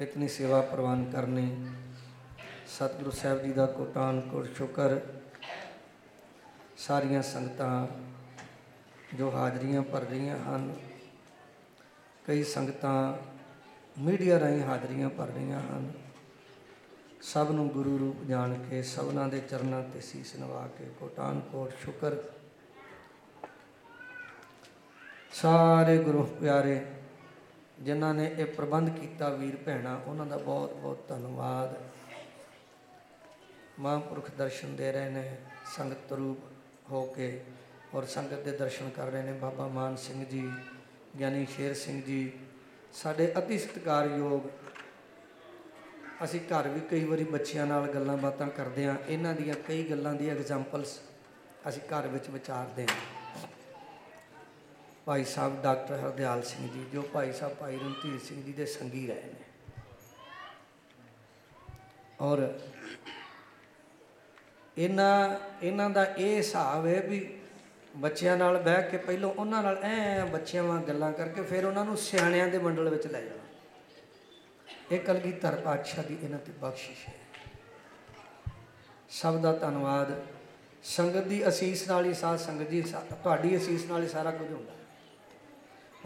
ਇਤਨੀ 0.00 0.26
ਸੇਵਾ 0.28 0.60
ਪ੍ਰਵਾਨ 0.60 1.04
ਕਰਨੀ। 1.10 1.44
ਸਤਿਗੁਰੂ 2.66 3.10
ਸਾਹਿਬ 3.10 3.42
ਜੀ 3.42 3.52
ਦਾ 3.52 3.66
ਕੋਟਾਨ 3.66 4.20
ਕੋਟ 4.20 4.48
ਸ਼ੁਕਰ। 4.56 5.00
ਸਾਰੀਆਂ 6.76 7.22
ਸੰਗਤਾਂ 7.22 7.86
ਜੋ 9.16 9.30
ਹਾਜ਼ਰੀਆਂ 9.30 9.82
ਭਰ 9.82 10.00
ਰਹੀਆਂ 10.00 10.36
ਹਨ, 10.36 10.74
ਕਈ 12.26 12.42
ਸੰਗਤਾਂ 12.44 12.96
ਮੀਡੀਆ 14.00 14.40
ਰਾਹੀਂ 14.40 14.62
ਹਾਜ਼ਰੀਆਂ 14.62 15.08
ਭਰ 15.10 15.26
ਰਹੀਆਂ 15.26 15.60
ਹਨ। 15.60 15.90
ਸਭ 17.22 17.50
ਨੂੰ 17.50 17.68
ਗੁਰੂ 17.68 17.98
ਰੂਪ 17.98 18.24
ਜਾਣ 18.24 18.54
ਕੇ, 18.54 18.82
ਸਭਨਾਂ 18.82 19.28
ਦੇ 19.28 19.40
ਚਰਨਾਂ 19.40 19.82
ਤੇ 19.82 20.00
ਸੀਸ 20.00 20.34
ਨਵਾ 20.36 20.68
ਕੇ 20.78 20.90
ਕੋਟਾਨ 21.00 21.40
ਕੋਟ 21.40 21.72
ਸ਼ੁਕਰ। 21.84 22.16
ਸਾਰੇ 25.32 25.98
ਗੁਰੂ 25.98 26.22
ਪਿਆਰੇ 26.40 26.86
ਜਿਨ੍ਹਾਂ 27.78 28.12
ਨੇ 28.14 28.26
ਇਹ 28.38 28.46
ਪ੍ਰਬੰਧ 28.46 28.88
ਕੀਤਾ 28.98 29.28
ਵੀਰ 29.30 29.56
ਭੈਣਾ, 29.56 29.94
ਉਹਨਾਂ 30.06 30.26
ਦਾ 30.26 30.36
ਬਹੁਤ 30.36 30.72
ਬਹੁਤ 30.72 31.08
ਧੰਨਵਾਦ। 31.08 31.74
ਮਹਾਂਪੁਰਖ 33.80 34.30
ਦਰਸ਼ਨ 34.38 34.76
ਦੇ 34.76 34.90
ਰਹੇ 34.92 35.10
ਨੇ, 35.10 35.36
ਸੰਗਤ 35.76 36.12
ਰੂਪ 36.12 36.90
ਹੋ 36.90 37.04
ਕੇ 37.06 37.40
ਔਰ 37.94 38.04
ਸੰਗਤ 38.06 38.42
ਦੇ 38.44 38.52
ਦਰਸ਼ਨ 38.52 38.88
ਕਰ 38.90 39.10
ਰਹੇ 39.10 39.22
ਨੇ 39.22 39.32
ਬਾਬਾ 39.32 39.66
ਮਾਨ 39.68 39.96
ਸਿੰਘ 39.96 40.24
ਜੀ, 40.24 40.48
ਗਿਆਨੀ 41.18 41.46
ਸ਼ੇਰ 41.56 41.74
ਸਿੰਘ 41.74 42.00
ਜੀ। 42.02 42.32
ਸਾਡੇ 42.94 43.32
ਅਤੀ 43.38 43.58
ਸਤਿਕਾਰਯੋਗ 43.58 44.48
ਅਸੀਂ 46.24 46.40
ਘਰ 46.42 46.68
ਵੀ 46.68 46.80
ਕਈ 46.90 47.04
ਵਾਰੀ 47.04 47.24
ਬੱਚਿਆਂ 47.24 47.66
ਨਾਲ 47.66 47.86
ਗੱਲਾਂ 47.92 48.16
ਬਾਤਾਂ 48.16 48.46
ਕਰਦੇ 48.48 48.86
ਹਾਂ, 48.86 48.96
ਇਹਨਾਂ 49.08 49.34
ਦੀਆਂ 49.34 49.54
ਕਈ 49.66 49.82
ਗੱਲਾਂ 49.90 50.14
ਦੀ 50.14 50.28
ਐਗਜ਼ਾਮਪਲਸ 50.28 50.98
ਅਸੀਂ 51.68 51.82
ਘਰ 51.90 52.06
ਵਿੱਚ 52.08 52.28
ਵਿਚਾਰਦੇ 52.30 52.86
ਹਾਂ। 52.90 53.15
ਭਾਈ 55.06 55.24
ਸਾਹਿਬ 55.24 55.62
ਡਾਕਟਰ 55.62 55.94
ਹਰਦਿਆਲ 55.94 56.42
ਸਿੰਘ 56.42 56.68
ਜੀ, 56.68 56.84
ਜੋ 56.92 57.02
ਭਾਈ 57.02 57.32
ਸਾਹਿਬ 57.32 57.54
ਭਾਈ 57.54 57.78
ਰਣਧੀਰ 57.78 58.20
ਸਿੰਘ 58.20 58.44
ਜੀ 58.44 58.52
ਦੇ 58.52 58.66
ਸੰਗੀ 58.66 59.06
ਰਹੇ 59.06 59.22
ਨੇ। 59.22 59.72
ਔਰ 62.20 62.58
ਇਹਨਾਂ 64.78 65.36
ਇਹਨਾਂ 65.62 65.90
ਦਾ 65.90 66.04
ਇਹ 66.04 66.36
ਹਿਸਾਬ 66.36 66.86
ਹੈ 66.86 67.00
ਵੀ 67.00 67.38
ਬੱਚਿਆਂ 67.96 68.36
ਨਾਲ 68.36 68.62
ਬਹਿ 68.62 68.90
ਕੇ 68.90 68.96
ਪਹਿਲਾਂ 68.96 69.28
ਉਹਨਾਂ 69.28 69.62
ਨਾਲ 69.62 69.78
ਐ 69.82 70.24
ਬੱਚਿਆਂ 70.24 70.64
ਵਾਂ 70.64 70.82
ਗੱਲਾਂ 70.82 71.12
ਕਰਕੇ 71.12 71.42
ਫਿਰ 71.42 71.64
ਉਹਨਾਂ 71.64 71.84
ਨੂੰ 71.84 71.96
ਸਿਆਣਿਆਂ 71.96 72.48
ਦੇ 72.48 72.58
ਮੰਡਲ 72.58 72.88
ਵਿੱਚ 72.88 73.06
ਲੈ 73.06 73.20
ਜਾਣਾ। 73.20 73.44
ਇਹ 74.92 75.00
ਕਲਗੀਧਰ 75.00 75.62
ਪਾਤਸ਼ਾਹ 75.64 76.04
ਦੀ 76.04 76.18
ਇਹਨਾਂ 76.22 76.38
ਤੇ 76.38 76.52
ਬਖਸ਼ਿਸ਼ 76.52 77.08
ਹੈ। 77.08 77.14
ਸਭ 79.08 79.38
ਦਾ 79.38 79.52
ਧੰਨਵਾਦ। 79.52 80.26
ਸੰਗਤ 80.84 81.24
ਦੀ 81.24 81.48
ਅਸੀਸ 81.48 81.88
ਨਾਲ 81.88 82.04
ਹੀ 82.04 82.14
ਸਾਧ 82.14 82.38
ਸੰਗਤ 82.38 82.70
ਜੀ, 82.70 82.82
ਸਾ- 82.82 83.14
ਤੁਹਾਡੀ 83.14 83.56
ਅਸੀਸ 83.56 83.84
ਨਾਲ 83.84 84.02
ਹੀ 84.02 84.08
ਸਾਰਾ 84.08 84.30
ਕੁਝ 84.30 84.52
ਹੁੰਦਾ। 84.52 84.75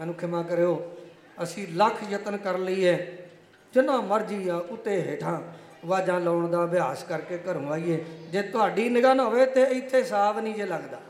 ਮੈਨੂੰ 0.01 0.15
ਖਿਮਾ 0.15 0.43
ਕਰਿਓ। 0.43 0.97
ਅਸੀਂ 1.43 1.67
ਲੱਖ 1.73 1.95
ਯਤਨ 2.09 2.37
ਕਰ 2.37 2.57
ਲਈਏ। 2.57 3.17
ਜਿੰਨਾ 3.73 4.01
ਮਰਜ਼ੀ 4.01 4.47
ਆ, 4.47 4.55
ਉਤੇ 4.55 5.01
ਹੇਠਾਂ 5.01 5.41
ਵਾਜਾਂ 5.85 6.19
ਲਾਉਣ 6.21 6.51
ਦਾ 6.51 6.63
ਅਭਿਆਸ 6.63 7.03
ਕਰਕੇ 7.03 7.37
ਘਰੋਂ 7.37 7.71
ਆਈਏ। 7.71 8.05
ਜੇ 8.29 8.41
ਤੁਹਾਡੀ 8.41 8.89
ਨਿਗਾਹ 8.89 9.15
ਨਾ 9.15 9.23
ਹੋਵੇ 9.23 9.45
ਤੇ 9.45 9.63
ਇੱਥੇ 9.63 10.03
ਸਾਬ 10.03 10.39
ਨਹੀਂ 10.39 10.53
ਜੇ 10.53 10.65
ਲੱਗਦਾ। 10.65 11.01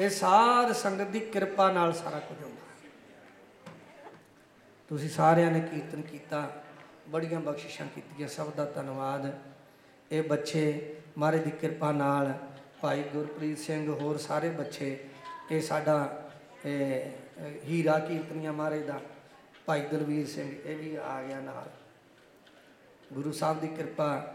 ਇਹ 0.00 0.10
ਸਾਧ 0.10 0.72
ਸੰਗਤ 0.72 1.06
ਦੀ 1.06 1.20
ਕਿਰਪਾ 1.20 1.72
ਨਾਲ 1.72 1.92
ਸਾਰਾ 1.92 2.18
ਕੁਝ 2.18 2.42
ਹੁੰਦਾ। 2.42 2.60
ਤੁਸੀਂ 4.88 5.10
ਸਾਰਿਆਂ 5.10 5.50
ਨੇ 5.50 5.60
ਕੀਰਤਨ 5.60 6.02
ਕੀਤਾ, 6.02 6.62
ਬੜੀਆਂ 7.08 7.40
ਬਖਸ਼ਿਸ਼ਾਂ 7.40 7.86
ਕੀਤੀਆਂ, 7.94 8.28
ਸਭ 8.28 8.50
ਦਾ 8.50 8.64
ਧੰਨਵਾਦ। 8.64 9.32
ਇਹ 10.12 10.22
ਬੱਚੇ 10.22 10.96
ਮਹਾਰਾਜ 11.18 11.40
ਦੀ 11.40 11.50
ਕਿਰਪਾ 11.50 11.92
ਨਾਲ, 11.92 12.34
ਭਾਈ 12.80 13.02
ਗੁਰਪ੍ਰੀਤ 13.02 13.58
ਸਿੰਘ, 13.58 13.92
ਹੋਰ 13.92 14.18
ਸਾਰੇ 14.18 14.48
ਬੱਚੇ 14.48 15.04
ਇਹ 15.52 15.62
ਸਾਡਾ 15.62 16.22
ਇਹ, 16.66 16.70
ਇਹ 16.70 17.60
ਹੀਰਾ 17.64 17.98
ਕੀਰਤਨੀਆ 17.98 18.52
ਮਹਾਰਾਜ 18.52 18.82
ਦਾ 18.82 19.00
ਭਾਈ 19.66 19.80
ਦਲਵੀਰ 19.80 20.26
ਸਿੰਘ 20.26 20.56
ਇਹ 20.64 20.76
ਵੀ 20.76 20.96
ਆ 20.96 21.22
ਗਿਆ 21.22 21.40
ਨਾਲ। 21.40 21.70
ਗੁਰੂ 23.12 23.32
ਸਾਹਿਬ 23.32 23.60
ਦੀ 23.60 23.68
ਕਿਰਪਾ 23.68 24.34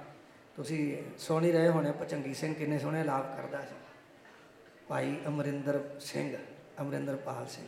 ਤੁਸੀਂ 0.55 0.97
ਸੁਣ 1.17 1.43
ਹੀ 1.43 1.51
ਰਹੇ 1.51 1.69
ਹੋਣੇ 1.69 1.91
ਪਚੰਗੀ 1.91 2.33
ਸਿੰਘ 2.33 2.55
ਕਿੰਨੇ 2.55 2.79
ਸੋਹਣੇ 2.79 3.03
ਲਾਭ 3.03 3.35
ਕਰਦਾ 3.37 3.61
ਸੀ। 3.61 3.75
ਭਾਈ 4.87 5.17
ਅਮਰਿੰਦਰ 5.27 5.79
ਸਿੰਘ 5.99 6.37
ਅਮਰਿੰਦਰਪਾਲ 6.81 7.47
ਸਿੰਘ। 7.47 7.67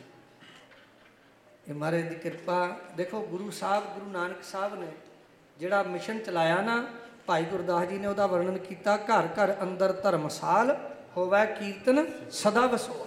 ਇਹ 1.68 1.74
ਮਹਾਰਾਜ 1.74 2.02
ਦੀ 2.02 2.14
ਕਿਰਪਾ 2.14 2.76
ਦੇਖੋ 2.96 3.26
ਗੁਰੂ 3.26 3.50
ਸਾਹਿਬ 3.50 3.84
ਗੁਰੂ 3.94 4.10
ਨਾਨਕ 4.10 4.42
ਸਾਹਿਬ 4.42 4.80
ਨੇ 4.80 4.92
ਜਿਹੜਾ 5.58 5.82
ਮਿਸ਼ਨ 5.82 6.18
ਚਲਾਇਆ 6.18 6.60
ਨਾ 6.60 6.86
ਭਾਈ 7.26 7.44
ਗੁਰਦਾਸ 7.44 7.88
ਜੀ 7.88 7.98
ਨੇ 7.98 8.06
ਉਹਦਾ 8.06 8.26
ਵਰਣਨ 8.26 8.58
ਕੀਤਾ 8.58 8.96
ਘਰ 8.96 9.26
ਘਰ 9.26 9.62
ਅੰਦਰ 9.62 9.92
ਧਰਮਸਾਲ 9.92 10.92
ਹੋਵੇ 11.16 11.46
ਕੀਰਤਨ 11.46 12.06
ਸਦਾ 12.30 12.66
ਵਸੋ 12.66 13.06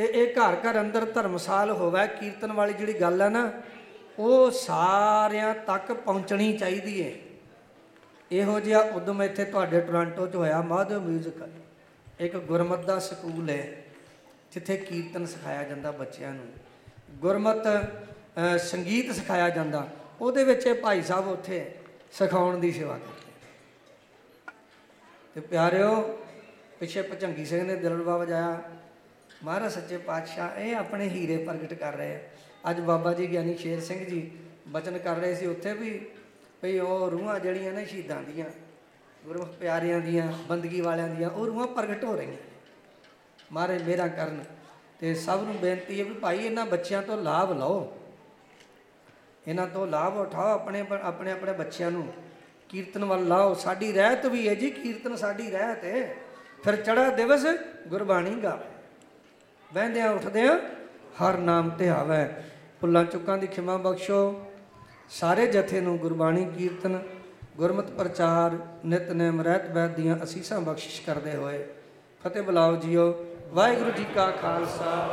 ਤੇ 0.00 0.04
ਇਹ 0.04 0.34
ਘਰ 0.34 0.54
ਘਰ 0.56 0.80
ਅੰਦਰ 0.80 1.04
ਧਰਮਸਾਲ 1.04 1.70
ਹੋਵੇ 1.70 2.06
ਕੀਰਤਨ 2.20 2.52
ਵਾਲੀ 2.52 2.72
ਜਿਹੜੀ 2.72 2.92
ਗੱਲ 3.00 3.22
ਹੈ 3.22 3.28
ਨਾ 3.28 3.50
ਉਹ 4.18 4.50
ਸਾਰਿਆਂ 4.50 5.54
ਤੱਕ 5.54 5.92
ਪਹੁੰਚਣੀ 5.92 6.52
ਚਾਹੀਦੀ 6.58 7.02
ਹੈ 7.02 7.10
ਇਹੋ 8.30 8.60
ਜਿਹਾ 8.60 8.80
ਉਦਮ 8.94 9.22
ਇੱਥੇ 9.22 9.44
ਤੁਹਾਡੇ 9.44 9.80
ਟੋਰਾਂਟੋ 9.80 10.26
'ਚ 10.26 10.34
ਹੋਇਆ 10.36 10.60
ਮਾਧਵ 10.62 11.00
ਮਿਊਜ਼ਿਕ 11.00 11.42
ਇੱਕ 12.20 12.36
ਗੁਰਮਤ 12.36 12.84
ਦਾ 12.84 12.98
ਸਕੂਲ 12.98 13.50
ਹੈ 13.50 13.84
ਜਿੱਥੇ 14.52 14.76
ਕੀਰਤਨ 14.76 15.26
ਸਿਖਾਇਆ 15.26 15.62
ਜਾਂਦਾ 15.64 15.90
ਬੱਚਿਆਂ 15.90 16.32
ਨੂੰ। 16.34 16.46
ਗੁਰਮਤ 17.18 17.68
ਅ, 17.68 18.56
ਸੰਗੀਤ 18.58 19.12
ਸਿਖਾਇਆ 19.12 19.48
ਜਾਂਦਾ। 19.50 19.86
ਉਹਦੇ 20.20 20.44
ਵਿੱਚ 20.44 20.66
ਇਹ 20.66 20.74
ਭਾਈ 20.74 21.02
ਸਾਹਿਬ 21.02 21.28
ਉੱਥੇ 21.28 21.64
ਸਿਖਾਉਣ 22.12 22.58
ਦੀ 22.58 22.72
ਸੇਵਾ 22.72 22.98
ਕਰਦੇ 22.98 23.30
ਤੇ 25.34 25.40
ਪਿਆਰਿਓ 25.40 26.18
ਪਿੱਛੇ 26.80 27.02
ਭਜੰਗੀ 27.02 27.44
ਸਿੰਘ 27.44 27.66
ਨੇ 27.66 27.76
ਦਿਲਰਬਾ 27.76 28.16
ਵਜਾਇਆ। 28.16 28.79
ਮਹਾਰਾਜ 29.44 29.72
ਸੱਚੇ 29.72 29.96
ਪਾਤਸ਼ਾਹ 29.96 30.58
ਇਹ 30.60 30.74
ਆਪਣੇ 30.76 31.08
ਹੀਰੇ 31.08 31.36
ਪ੍ਰਗਟ 31.44 31.74
ਕਰ 31.74 31.94
ਰਹੇ 31.94 32.14
ਆ। 32.14 32.70
ਅੱਜ 32.70 32.80
ਬਾਬਾ 32.80 33.12
ਜੀ 33.12 33.30
ਗਿਆਨੀ 33.30 33.56
ਸ਼ੇਰ 33.56 33.80
ਸਿੰਘ 33.80 34.04
ਜੀ 34.04 34.30
ਬਚਨ 34.68 34.98
ਕਰ 34.98 35.16
ਰਹੇ 35.16 35.34
ਸੀ 35.34 35.46
ਉੱਥੇ 35.46 35.72
ਵੀ 35.72 35.90
ਭਈ 36.62 36.78
ਉਹ 36.78 37.10
ਰੂਹਾਂ 37.10 37.38
ਜਿਹੜੀਆਂ 37.40 37.72
ਨੇ 37.72 37.84
ਸ਼ਹੀਦਾਂ 37.84 38.22
ਦੀਆਂ, 38.22 38.46
ਗੁਰੂ 39.24 39.44
ਪਿਆਰਿਆਂ 39.60 40.00
ਦੀਆਂ, 40.00 40.32
ਬੰਦਗੀ 40.48 40.80
ਵਾਲਿਆਂ 40.80 41.08
ਦੀਆਂ, 41.08 41.30
ਉਹ 41.30 41.46
ਰੂਹਾਂ 41.46 41.66
ਪ੍ਰਗਟ 41.66 42.04
ਹੋ 42.04 42.14
ਰਹੀਆਂ 42.16 42.36
ਮਹਾਰਾਜ 43.52 43.82
ਮੇਰਾ 43.82 44.08
ਕਰਨ 44.08 44.44
ਤੇ 44.98 45.14
ਸਭ 45.14 45.42
ਨੂੰ 45.44 45.56
ਬੇਨਤੀ 45.56 45.98
ਹੈ 46.00 46.04
ਵੀ 46.04 46.14
ਭਾਈ 46.14 46.38
ਇਹਨਾਂ 46.38 46.66
ਬੱਚਿਆਂ 46.66 47.02
ਤੋਂ 47.02 47.16
ਲਾਭ 47.18 47.52
ਲਓ। 47.58 47.96
ਇਹਨਾਂ 49.46 49.66
ਤੋਂ 49.66 49.86
ਲਾਭ 49.86 50.16
ਉਠਾਓ 50.16 50.48
ਆਪਣੇ 50.48 50.84
ਆਪਣੇ 51.02 51.32
ਆਪਣੇ 51.32 51.52
ਬੱਚਿਆਂ 51.52 51.90
ਨੂੰ। 51.90 52.12
ਕੀਰਤਨ 52.68 53.04
ਵੱਲ 53.04 53.26
ਲਾਓ। 53.28 53.54
ਸਾਡੀ 53.54 53.92
ਰਹਿਤ 53.92 54.26
ਵੀ 54.26 54.48
ਹੈ 54.48 54.54
ਜੀ, 54.54 54.70
ਕੀਰਤਨ 54.70 55.16
ਸਾਡੀ 55.16 55.50
ਰਹਿਤ 55.50 55.84
ਹੈ। 55.84 56.14
ਫਿਰ 56.64 56.76
ਚੜਾ 56.76 57.08
ਦਿਵਸ 57.10 57.46
ਗੁਰਬਾਣੀ 57.88 58.34
ਗਾਵੇ 58.42 58.69
ਬਹਿੰਦਿਆਂ 59.74 60.12
ਉੱਠਦਿਆਂ 60.12 60.58
ਹਰ 61.22 61.38
ਨਾਮ 61.38 61.70
ਤੇ 61.70 61.88
ਆਵੇ। 61.88 62.28
ਭੁੱਲਾਂ 62.80 63.04
ਚੁੱਕਾਂ 63.04 63.38
ਦੀ 63.38 63.46
ਖਿਮਾ 63.46 63.76
ਬਖਸ਼ੋ। 63.76 64.42
ਸਾਰੇ 65.10 65.46
ਜਥੇ 65.46 65.80
ਨੂੰ 65.80 65.98
ਗੁਰਬਾਣੀ 65.98 66.44
ਕੀਰਤਨ, 66.44 66.98
ਗੁਰਮਤ 67.56 67.90
ਪ੍ਰਚਾਰ 67.90 68.56
ਨਿਤਨੇਮ 68.84 69.40
ਰਹਿਤ 69.40 69.70
ਬੈਦ 69.70 69.94
ਦੀਆਂ 69.94 70.16
ਅਸੀਸਾਂ 70.24 70.60
ਬਖਸ਼ਿਸ਼ 70.60 71.02
ਕਰਦੇ 71.02 71.36
ਹੋਏ। 71.36 71.66
ਫਤਿਹ 72.24 72.42
ਬੁਲਾਓ 72.42 72.76
ਜੀਓ। 72.76 73.26
ਵਾਹਿਗੁਰੂ 73.48 73.90
ਜੀ 73.90 74.06
ਕਾ 74.14 74.30
ਖਾਲਸਾ। 74.30 75.08